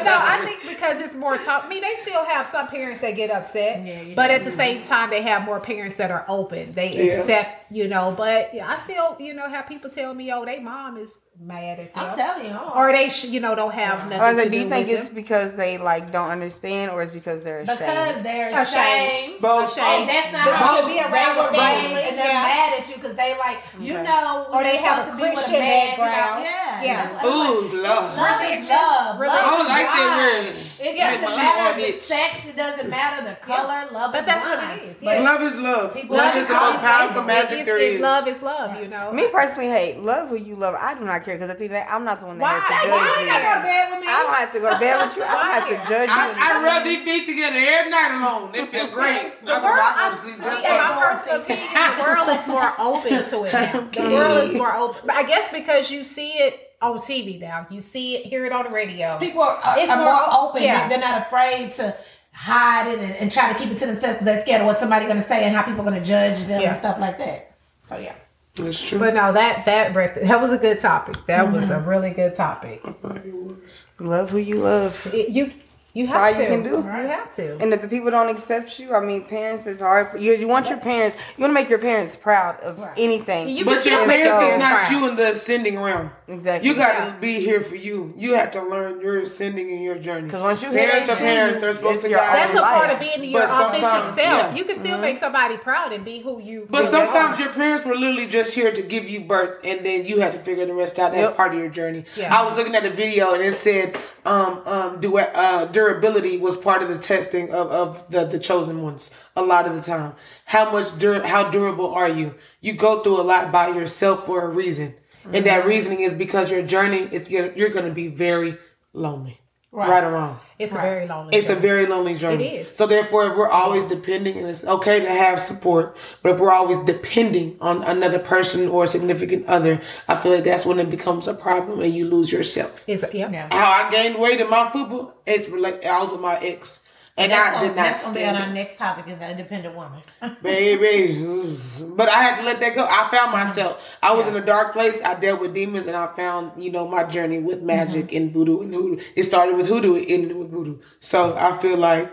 [0.05, 1.64] no, I think because it's more talk.
[1.64, 4.83] I mean, they still have some parents that get upset, Yeah, but at the same
[4.83, 6.72] time, they have more parents that are open.
[6.72, 7.03] They Yeah.
[7.05, 8.12] accept, you know.
[8.16, 11.79] But yeah, I still, you know, have people tell me, "Oh, they mom is mad
[11.79, 12.72] at them," I'm telling you, oh.
[12.74, 14.88] or they, sh- you know, don't have nothing I was to like, do you think
[14.88, 15.14] it's them.
[15.14, 17.79] because they like don't understand, or it's because they're ashamed?
[17.79, 18.66] because they're Ashamed.
[18.66, 19.40] ashamed.
[19.40, 19.79] Both.
[19.79, 22.42] And that's not But how to be they around were the and they're yeah.
[22.42, 24.03] mad at you because they like you Okay.
[24.03, 26.44] know Or they have supposed a to be with Christian man, you know, background.
[26.82, 27.06] Yeah, Yeah.
[27.12, 28.16] That's why- Ooh, love.
[28.16, 29.20] Love It's is love.
[29.20, 30.56] really- love I don't like that word.
[30.80, 32.02] It Yeah, doesn't my matter other the bitch.
[32.02, 32.36] sex.
[32.46, 33.88] It doesn't matter the color.
[33.90, 35.22] Love But is that's what it is, But yeah.
[35.30, 35.94] Love is love.
[35.94, 38.00] People Love love is the most powerful magic It's- there it- is.
[38.00, 39.10] Love is love, you know.
[39.12, 40.76] Me personally, hate love who you love.
[40.80, 42.38] I do not care because at the end of the day, I'm not the one
[42.38, 42.58] that Why?
[42.60, 43.26] has to Why judge you you.
[43.32, 44.06] gotta go to bed with me?
[44.08, 45.22] I don't have to go to bed with you.
[45.24, 46.14] I don't have to judge you.
[46.14, 48.52] I, I rub these feet together every night alone.
[48.52, 49.32] They feel great.
[49.44, 50.36] That's world, what I I'm, go to sleep.
[50.36, 53.88] to That's me, my I- personal opinion, the world is more open to it now.
[53.92, 55.10] The world is more open.
[55.10, 58.64] I guess because you see it on TV now, you see it, hear it on
[58.64, 59.18] the radio.
[59.18, 60.62] people are, are, It's are more more open.
[60.62, 60.88] yeah.
[60.88, 61.96] They're not afraid to
[62.32, 64.78] hide it and, and try to keep it to themselves because they're scared of what
[64.78, 66.70] somebody's going to say and how people are going to judge them Yeah.
[66.70, 67.52] and stuff like that.
[67.80, 68.14] So yeah.
[68.54, 68.98] That's true.
[68.98, 71.16] But no, that that that was a good topic.
[71.26, 71.84] That was Mm-hmm.
[71.84, 72.80] a really good topic.
[73.02, 73.86] Like it was.
[74.00, 75.08] Love who you love.
[75.12, 75.52] It- you
[75.94, 76.42] you have all to.
[76.42, 76.70] you can do.
[76.76, 77.56] You have to.
[77.58, 80.32] And if the people don't accept you, I mean, parents is hard for you.
[80.34, 83.48] You want your parents, you want to make your parents proud of anything.
[83.48, 84.90] You But can your parents your is not proud.
[84.92, 86.10] you in the ascending realm.
[86.28, 86.68] Exactly.
[86.68, 87.06] You got Yeah.
[87.06, 88.12] to be here for you.
[88.16, 90.26] You have to learn your ascending in your journey.
[90.26, 92.58] Because once you hit parents are 18, parents, they're supposed to your guide That's you.
[92.58, 94.18] a part of being your But authentic sometimes- self.
[94.18, 94.54] yeah.
[94.54, 96.66] You can still make somebody proud and be who you.
[96.68, 99.84] But who you sometimes your parents were literally just here to give you birth, and
[99.86, 101.12] then you had to figure the rest out.
[101.12, 101.36] That's Yep.
[101.36, 102.04] part of your journey.
[102.14, 102.38] Yeah.
[102.38, 106.54] I was looking at a video, and it said um, um, du- uh, durability was
[106.54, 109.10] part of the testing of, of the, the chosen ones.
[109.34, 110.12] A lot of the time,
[110.44, 112.34] how much dur- how durable are you?
[112.60, 114.94] You go through a lot by yourself for a reason,
[115.32, 115.68] and that Mm-hmm.
[115.68, 118.56] reasoning is because your journey is you're, you're going to be very
[118.92, 120.40] lonely, right, or wrong.
[120.58, 121.36] it's a very lonely.
[121.36, 122.44] It's a very lonely journey.
[122.56, 122.76] It is.
[122.76, 126.52] So therefore, if we're always depending, and it's okay to have support, but if we're
[126.52, 130.90] always depending on another person or a significant other, I feel like that's when it
[130.90, 132.84] becomes a problem and you lose yourself.
[132.86, 133.30] It's a, yeah.
[133.30, 133.48] Yeah.
[133.52, 136.80] How I gained weight in my football, it's like I was with my ex,
[137.18, 139.74] and that's I did not that's gonna be on our next topic is an independent
[139.74, 140.00] woman.
[140.42, 141.57] baby.
[141.81, 142.87] But I had to let that go.
[142.88, 143.96] I found myself.
[144.02, 145.00] I was in a dark place.
[145.04, 148.16] I dealt with demons, and I found you know my journey with magic mm-hmm.
[148.16, 149.02] and voodoo and hoodoo.
[149.16, 150.78] It started with hoodoo, it ended with voodoo.
[151.00, 152.12] So I feel like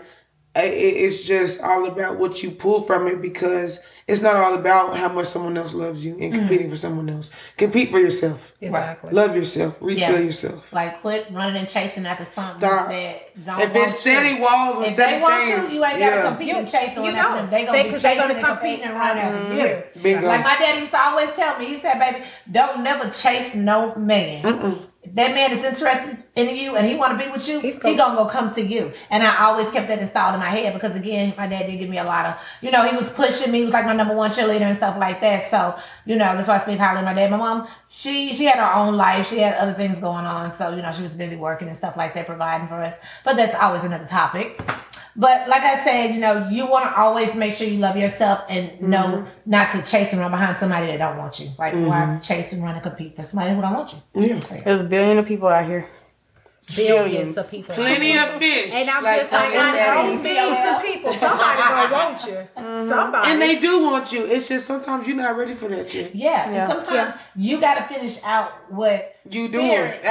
[0.64, 5.08] it's just all about what you pull from it because it's not all about how
[5.08, 6.38] much someone else loves you and mm.
[6.38, 7.30] competing for someone else.
[7.56, 8.52] Compete for yourself.
[8.60, 9.12] Exactly.
[9.12, 9.76] Love yourself.
[9.80, 10.18] Refill Yeah.
[10.20, 10.72] yourself.
[10.72, 12.88] Like quit running and chasing after something Stop.
[12.88, 14.42] that don't If it's steady you.
[14.42, 16.10] walls and If steady they want things, you, you ain't yeah.
[16.22, 17.36] gotta compete and chase or you nothing.
[17.36, 17.50] don't.
[17.50, 18.60] They gonna They- be 'cause chasing gonna and compete.
[18.60, 20.02] competing and run after you.
[20.02, 20.26] Bingo.
[20.28, 23.92] Like my daddy used to always tell me, he said, "Baby, don't never chase no
[23.96, 24.44] man.
[24.44, 27.78] If that man is interested in you and he want to be with you, He's
[27.78, 30.74] gonna- gonna go come to you." And I always kept that installed in my head
[30.74, 33.50] because again, my dad did give me a lot of, you know, he was pushing
[33.52, 33.58] me.
[33.58, 35.50] He was like my number one cheerleader and stuff like that.
[35.50, 37.30] So you know, that's why I speak highly of my dad.
[37.30, 39.28] My mom, she she had her own life.
[39.28, 41.96] She had other things going on, so you know, she was busy working and stuff
[41.96, 42.94] like that, providing for us.
[43.24, 44.60] But that's always another topic.
[45.16, 48.44] But like I said, you know, you want to always make sure you love yourself
[48.48, 49.30] and know mm-hmm.
[49.50, 51.50] not to chase and run behind somebody that don't want you.
[51.58, 52.20] Like why mm-hmm.
[52.20, 53.98] chase and run and compete for somebody who don't want you?
[54.14, 54.40] Yeah.
[54.64, 55.88] There's a billion of people out here.
[56.74, 57.36] Billions, Billions.
[57.38, 57.74] of people.
[57.76, 58.72] Plenty of fish.
[58.72, 60.16] And I'm Like just like, Tom I Daddy.
[60.16, 61.12] know millions of people.
[61.12, 62.88] Somebody gonna want you.
[62.88, 63.30] Somebody.
[63.30, 64.26] And they do want you.
[64.26, 66.14] It's just sometimes you're not ready for that shit.
[66.14, 66.66] Yeah, and Yeah.
[66.68, 69.66] sometimes you got to finish out what You doing.
[69.70, 70.10] spirit Ah.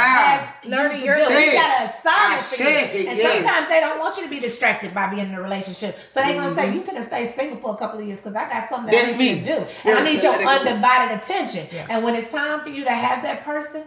[0.61, 1.33] has Learning you your to do.
[1.33, 1.45] Yes.
[1.45, 3.33] We got an assignment I for you, and yes.
[3.43, 5.97] sometimes they don't want you to be distracted by being in a relationship.
[6.09, 6.55] So they gonna Mm-hmm.
[6.55, 8.91] say you could have stayed single for a couple of years because I got something
[8.91, 9.41] that That's I need you me.
[9.41, 10.49] to do, and I need your Let it go.
[10.71, 11.67] undivided attention.
[11.89, 13.83] And when it's time for you to have that person,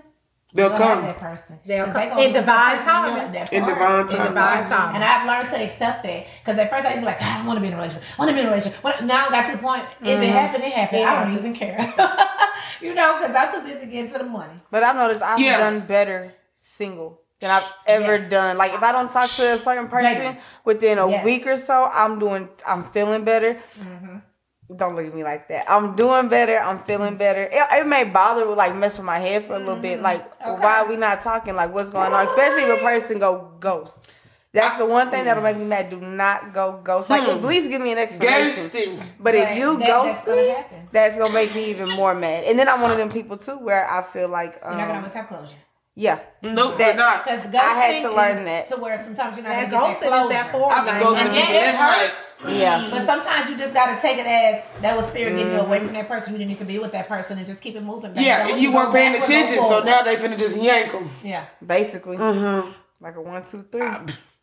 [0.55, 1.05] They'll you'll have come.
[1.05, 1.59] that person.
[1.67, 1.95] They'll come.
[1.95, 3.33] they gonna In want the divine person you're timing.
[3.33, 3.71] there In for.
[3.71, 4.27] divine In time.
[4.29, 4.95] divine time.
[4.95, 7.43] And I've learned to accept that because at first I used to be like, "God,
[7.43, 8.09] I want to be in a relationship.
[8.19, 8.83] I want to be in a relationship.
[8.83, 10.33] When- Now I got to the point, if it mm-hmm.
[10.33, 11.01] happened, it happened.
[11.03, 11.47] It I don't happens.
[11.47, 11.95] even care.
[12.81, 14.55] you know, because I'm too busy getting to the money.
[14.71, 15.59] But I noticed I've Yeah.
[15.59, 18.31] done better single than I've ever Yes.
[18.31, 18.57] done.
[18.57, 20.39] Like if I don't talk to a certain person Baby.
[20.65, 21.25] within a Yes.
[21.27, 22.49] week or so, I'm doing.
[22.67, 23.55] I'm feeling better.
[23.79, 24.17] Mm-hmm.
[24.77, 25.65] Don't look at me like that.
[25.71, 26.59] I'm doing better.
[26.59, 27.43] I'm feeling better.
[27.45, 30.03] It, it may bother with like mess with my head for a little bit.
[30.03, 30.61] Like Okay.
[30.63, 31.55] why are we not talking?
[31.55, 32.27] Like what's going on?
[32.27, 34.07] Especially if a person go ghost.
[34.53, 35.89] That's the one thing that'll make me mad.
[35.89, 37.09] Do not go ghost.
[37.09, 38.65] Like at least give me an explanation.
[38.71, 39.03] Ghosting.
[39.21, 42.45] But if you that- ghost that's gonna me, that's gonna make me even more mad.
[42.45, 44.93] And then I'm one of them people too where I feel like You're not gonna
[44.93, 45.55] um, always have closure.
[45.99, 46.21] Yeah.
[46.41, 47.25] Nope, That- they're not.
[47.25, 48.69] Because I had to learn that.
[48.69, 50.29] to where sometimes you're not gonna get that ghosting closure.
[50.29, 50.73] that form.
[50.73, 52.11] I've been like, ghosting And people yeah, it left and right.
[52.11, 52.55] hurts.
[52.61, 52.89] Yeah.
[52.93, 55.93] But sometimes you just gotta take it as that was spirit getting you away from
[55.95, 56.33] that person.
[56.35, 58.13] You didn't need to be with that person and just keep it moving.
[58.13, 58.25] baby.
[58.27, 61.11] Yeah, and you go weren't paying attention, so now they finna just yank them.
[61.25, 61.47] yeah.
[61.65, 62.17] Basically.
[62.17, 62.71] Mm-hmm.
[63.01, 63.83] Like a one, two, three.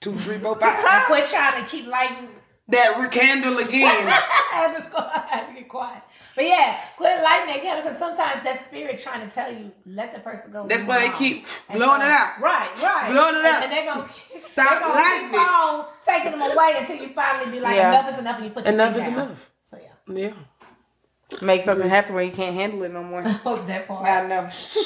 [0.01, 0.77] Two, three, four, five.
[0.85, 2.27] And quit trying to keep lighting.
[2.67, 4.05] that re- candle again.
[4.07, 4.97] I just go.
[4.97, 6.03] I have to get quiet.
[6.35, 10.13] But yeah, quit lighting that candle because sometimes that spirit trying to tell you let
[10.13, 10.67] the person go.
[10.67, 11.17] That's why they alone.
[11.17, 12.41] keep blowing so- it out.
[12.41, 13.11] Right, right.
[13.11, 13.63] Blowing it and, out.
[13.63, 14.09] And they're gonna
[14.39, 15.39] Stop they're gonna lighting keep it.
[15.39, 17.89] on taking them away until you finally be like Yeah.
[17.99, 19.13] enough is enough and you put Enough feet is down.
[19.13, 19.51] enough.
[19.63, 20.33] So yeah, Yeah.
[21.41, 23.23] Make something happen where you can't handle it no more.
[23.47, 24.05] Oh, that part.
[24.05, 24.43] I know.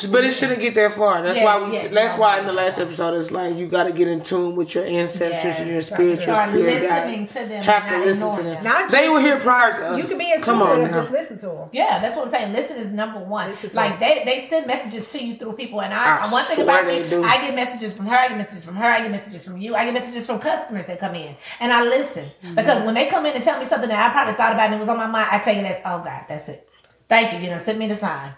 [0.10, 1.22] But it shouldn't get that far.
[1.22, 1.76] That's Yeah, why we.
[1.76, 2.86] yeah, that's no, why no, in the last no.
[2.86, 5.88] episode, it's like you got to get in tune with your ancestors and your Yes,
[5.88, 7.34] spiritual start spirit listening guides.
[7.34, 8.54] to them Have to listen to them.
[8.54, 8.64] them.
[8.64, 9.98] Not They just- were here prior to us.
[10.02, 10.98] You can be in Come tune with on them, now.
[10.98, 11.70] just listen to them.
[11.72, 12.54] Yeah, that's what I'm saying.
[12.54, 13.50] Listen is number one.
[13.50, 16.62] Listen like they, they send messages to you through people, and I, I one thing
[16.64, 17.24] about me, do.
[17.24, 19.76] I get messages from her, I get messages from her, I get messages from you,
[19.76, 22.56] I get messages from customers that come in, and I listen Mm-hmm.
[22.56, 24.76] because when they come in and tell me something that I probably thought about and
[24.76, 26.70] it was on my mind, I take it as, oh God, that's it.
[27.08, 27.40] Thank you.
[27.40, 28.34] You know, send me the sign.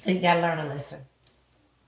[0.00, 1.00] So you gotta learn to listen.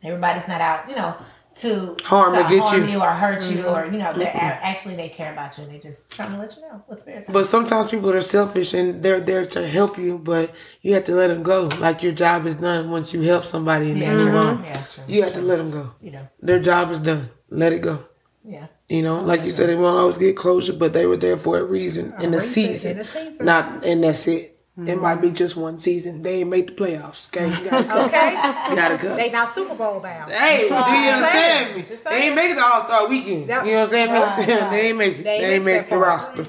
[0.03, 1.17] Everybody's not out, you know,
[1.57, 3.01] to Harm to get harm you.
[3.01, 3.69] or hurt you, mm-hmm.
[3.69, 4.37] or you know, they're mm-hmm.
[4.39, 7.03] a- actually they care about you and they just trying to let you know what's
[7.03, 7.27] spirits.
[7.31, 10.53] But sometimes people are selfish and they're there to help you, but
[10.83, 11.69] you have to let them go.
[11.79, 14.39] Like your job is done once you help somebody and yeah, they move true.
[14.39, 14.65] on.
[14.65, 15.05] yeah, true.
[15.09, 15.93] You have to let them go.
[16.03, 17.31] You know, Their job is done.
[17.49, 18.05] Let it go.
[18.45, 18.67] yeah.
[18.89, 21.59] You know, like you said, they won't always get closure, but they were there for
[21.59, 22.91] a reason in the reason, season.
[22.93, 23.45] in the season.
[23.47, 24.56] Not, and that's it.
[24.79, 26.21] It might be just one season.
[26.23, 27.29] They ain't make the playoffs.
[27.35, 28.07] Okay, you gotta cut.
[28.09, 28.31] Okay?
[28.71, 29.17] You gotta cut.
[29.17, 30.31] they not Super Bowl bound.
[30.31, 31.83] Hey, do you understand me?
[31.83, 33.49] They ain't make the All Star Weekend.
[33.49, 33.65] Yep.
[33.65, 34.11] You know what I'm saying?
[34.11, 34.71] Right, right.
[34.71, 35.17] they ain't make it.
[35.19, 36.05] They They, ain't ain't make make the far.
[36.05, 36.47] roster.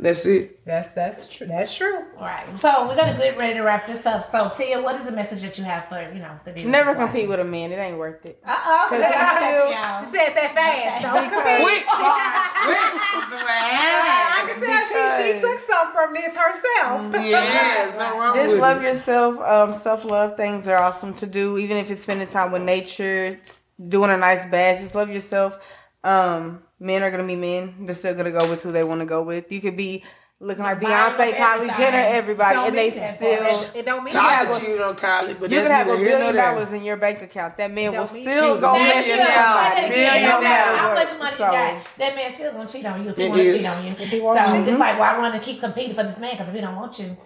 [0.00, 0.64] That's it.
[0.64, 1.46] That's that's true.
[1.46, 1.98] That's true.
[2.16, 2.58] All right.
[2.58, 4.22] So we're gonna get ready to wrap this up.
[4.24, 6.92] So Tia, what is the message that you have for you know the viewers Never
[6.94, 7.06] watching?
[7.06, 7.70] compete with a man.
[7.70, 8.40] It ain't worth it.
[8.46, 8.88] Uh oh.
[8.90, 11.02] I She said that fast.
[11.02, 11.60] Don't come in.
[11.60, 12.80] Quick, quick.
[13.52, 14.86] I can tell
[15.32, 17.12] she, she took some from this herself.
[17.14, 18.84] Yes, no wrong Just with love it.
[18.84, 19.38] yourself.
[19.40, 23.38] Um, Self love things are awesome to do, even if it's spending time with nature,
[23.88, 24.80] doing a nice bath.
[24.80, 25.58] Just love yourself.
[26.04, 27.86] Um, men are gonna be men.
[27.86, 29.50] They're still gonna go with who they want to go with.
[29.52, 30.04] You could be
[30.40, 31.76] looking like Beyonce, Kylie.
[31.76, 33.44] Jenner, everybody, Don't and they still.
[33.44, 34.60] It, it don't mean Tyler that.
[34.60, 37.22] cheated on Kylie, but You that's could have a neither billion dollars in your bank
[37.22, 37.56] account.
[37.58, 39.18] That man will still go was a make Thank you you.
[39.18, 42.86] Say that Million No matter how much money So- got, that man still gonna cheat
[42.86, 43.90] on you if he want to cheat on you.
[43.90, 44.24] If he mm-hmm.
[44.24, 44.68] wanna so cheat.
[44.68, 46.32] it's like why want to keep competing for this man?
[46.32, 47.16] Because if he don't want you,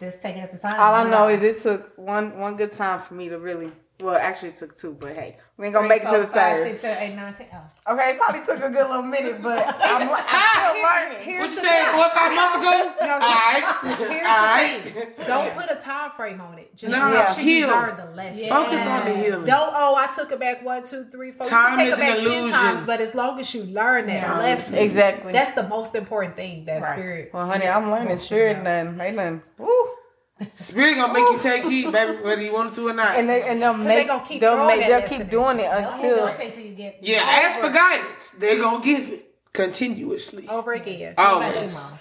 [0.00, 0.78] just take it at the time.
[0.78, 3.70] All I know is it took one one good time for me to really
[4.00, 6.24] Well, actually, it took two, but hey, we ain't gonna Three, make it to the
[6.24, 6.66] four, five, third.
[6.66, 7.46] six, seven, eight, nine, ten.
[7.54, 7.92] Oh.
[7.94, 11.18] Okay, it probably took a good little minute, but I'm, I'm still learning.
[11.24, 11.92] Here's What you the said thing.
[11.94, 12.92] four or five months ago?
[13.04, 13.64] No, All right.
[13.84, 15.26] Here's All the right.
[15.28, 16.74] Don't put a time frame on it.
[16.74, 18.42] Just No, make sure you learn the lesson.
[18.42, 18.48] Yeah.
[18.48, 19.46] Focus on the healing.
[19.46, 21.46] Don't oh I took it back one, two, three, four.
[21.46, 22.50] Time you can take an it back illusion.
[22.50, 24.38] ten times, but as long as you learn that Yeah.
[24.38, 25.32] lesson, Exactly.
[25.32, 26.64] that's the most important thing.
[26.64, 26.92] That Right.
[26.92, 27.30] spirit.
[27.32, 28.18] well, honey, I'm learning.
[28.18, 29.00] Sure, nothing.
[29.00, 29.42] Ain't nothing.
[29.58, 29.86] Woo.
[30.56, 33.16] Spirit gonna make you take heed, baby, whether you want to or not.
[33.16, 36.38] And they and they'll make gonna keep they'll make they'll keep doing it until hit
[36.40, 38.30] your till you get yeah, over ask for guidance.
[38.30, 40.48] They're gonna give it continuously.
[40.48, 41.14] Over again.
[41.16, 41.92] What about Always.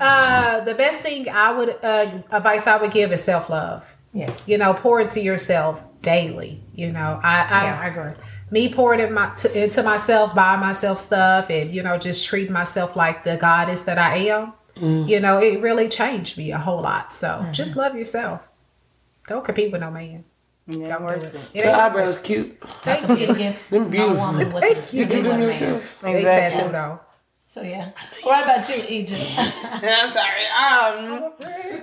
[0.00, 3.84] Uh, the best thing I would uh, advice I would give is self love.
[4.14, 4.48] Yes.
[4.48, 6.62] You know, pour into yourself daily.
[6.74, 8.24] You know, I I, Yeah, I agree.
[8.50, 12.52] me pouring in my, to, into myself, buying myself stuff, and you know, just treating
[12.52, 14.54] myself like the goddess that I am.
[14.76, 17.12] You know, it really changed me a whole lot.
[17.12, 18.40] So just love yourself.
[19.28, 20.24] Don't compete with no man.
[20.66, 21.34] yeah, Don't worth do it.
[21.34, 21.40] it.
[21.54, 22.58] It The eyebrows cute.
[22.82, 23.34] thank Compete you.
[23.34, 24.16] against Them no beautiful.
[24.16, 25.04] woman with Thank the- you.
[25.06, 25.48] Did you do a them man.
[25.48, 25.98] yourself?
[26.02, 26.58] They Exactly.
[26.60, 27.00] tattoo though.
[27.44, 27.90] So yeah.
[28.22, 29.22] What about you, Egypt?
[29.36, 30.46] I'm sorry.
[30.56, 31.32] Um,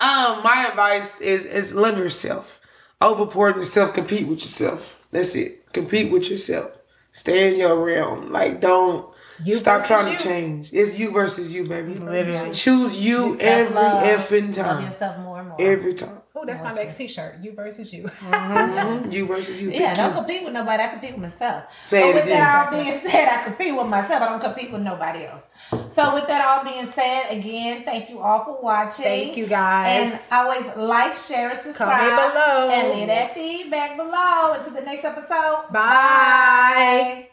[0.00, 2.60] um, my advice is is love yourself.
[3.00, 3.94] Overpour yourself.
[3.94, 5.06] Compete with yourself.
[5.10, 5.72] That's it.
[5.72, 6.72] Compete with yourself.
[7.12, 8.32] Stay in your realm.
[8.32, 9.08] Like don't
[9.44, 10.18] You stop trying you.
[10.18, 10.72] to change.
[10.72, 11.94] It's you versus you, baby.
[11.94, 12.52] Literally.
[12.52, 14.04] Choose you every Self-love.
[14.04, 14.84] effing Love time.
[14.84, 15.56] yourself more and more.
[15.60, 16.18] Every time.
[16.38, 17.36] Oh, that's my next T-shirt.
[17.42, 18.10] You versus you.
[18.20, 19.10] Mm-hmm.
[19.10, 19.70] You versus you.
[19.70, 20.82] Yeah, don't compete with nobody.
[20.82, 21.64] I compete with myself.
[21.84, 22.38] Say but it with again.
[22.40, 24.22] that all being said, I compete with myself.
[24.22, 25.46] I don't compete with nobody else.
[25.88, 29.04] So with that all being said, again, thank you all for watching.
[29.04, 30.12] Thank you guys.
[30.12, 32.10] And always like, share, and subscribe.
[32.10, 32.70] Comment below.
[32.70, 34.52] And leave that feedback below.
[34.58, 35.64] Until the next episode.
[35.72, 35.72] Bye.
[35.72, 37.28] Bye.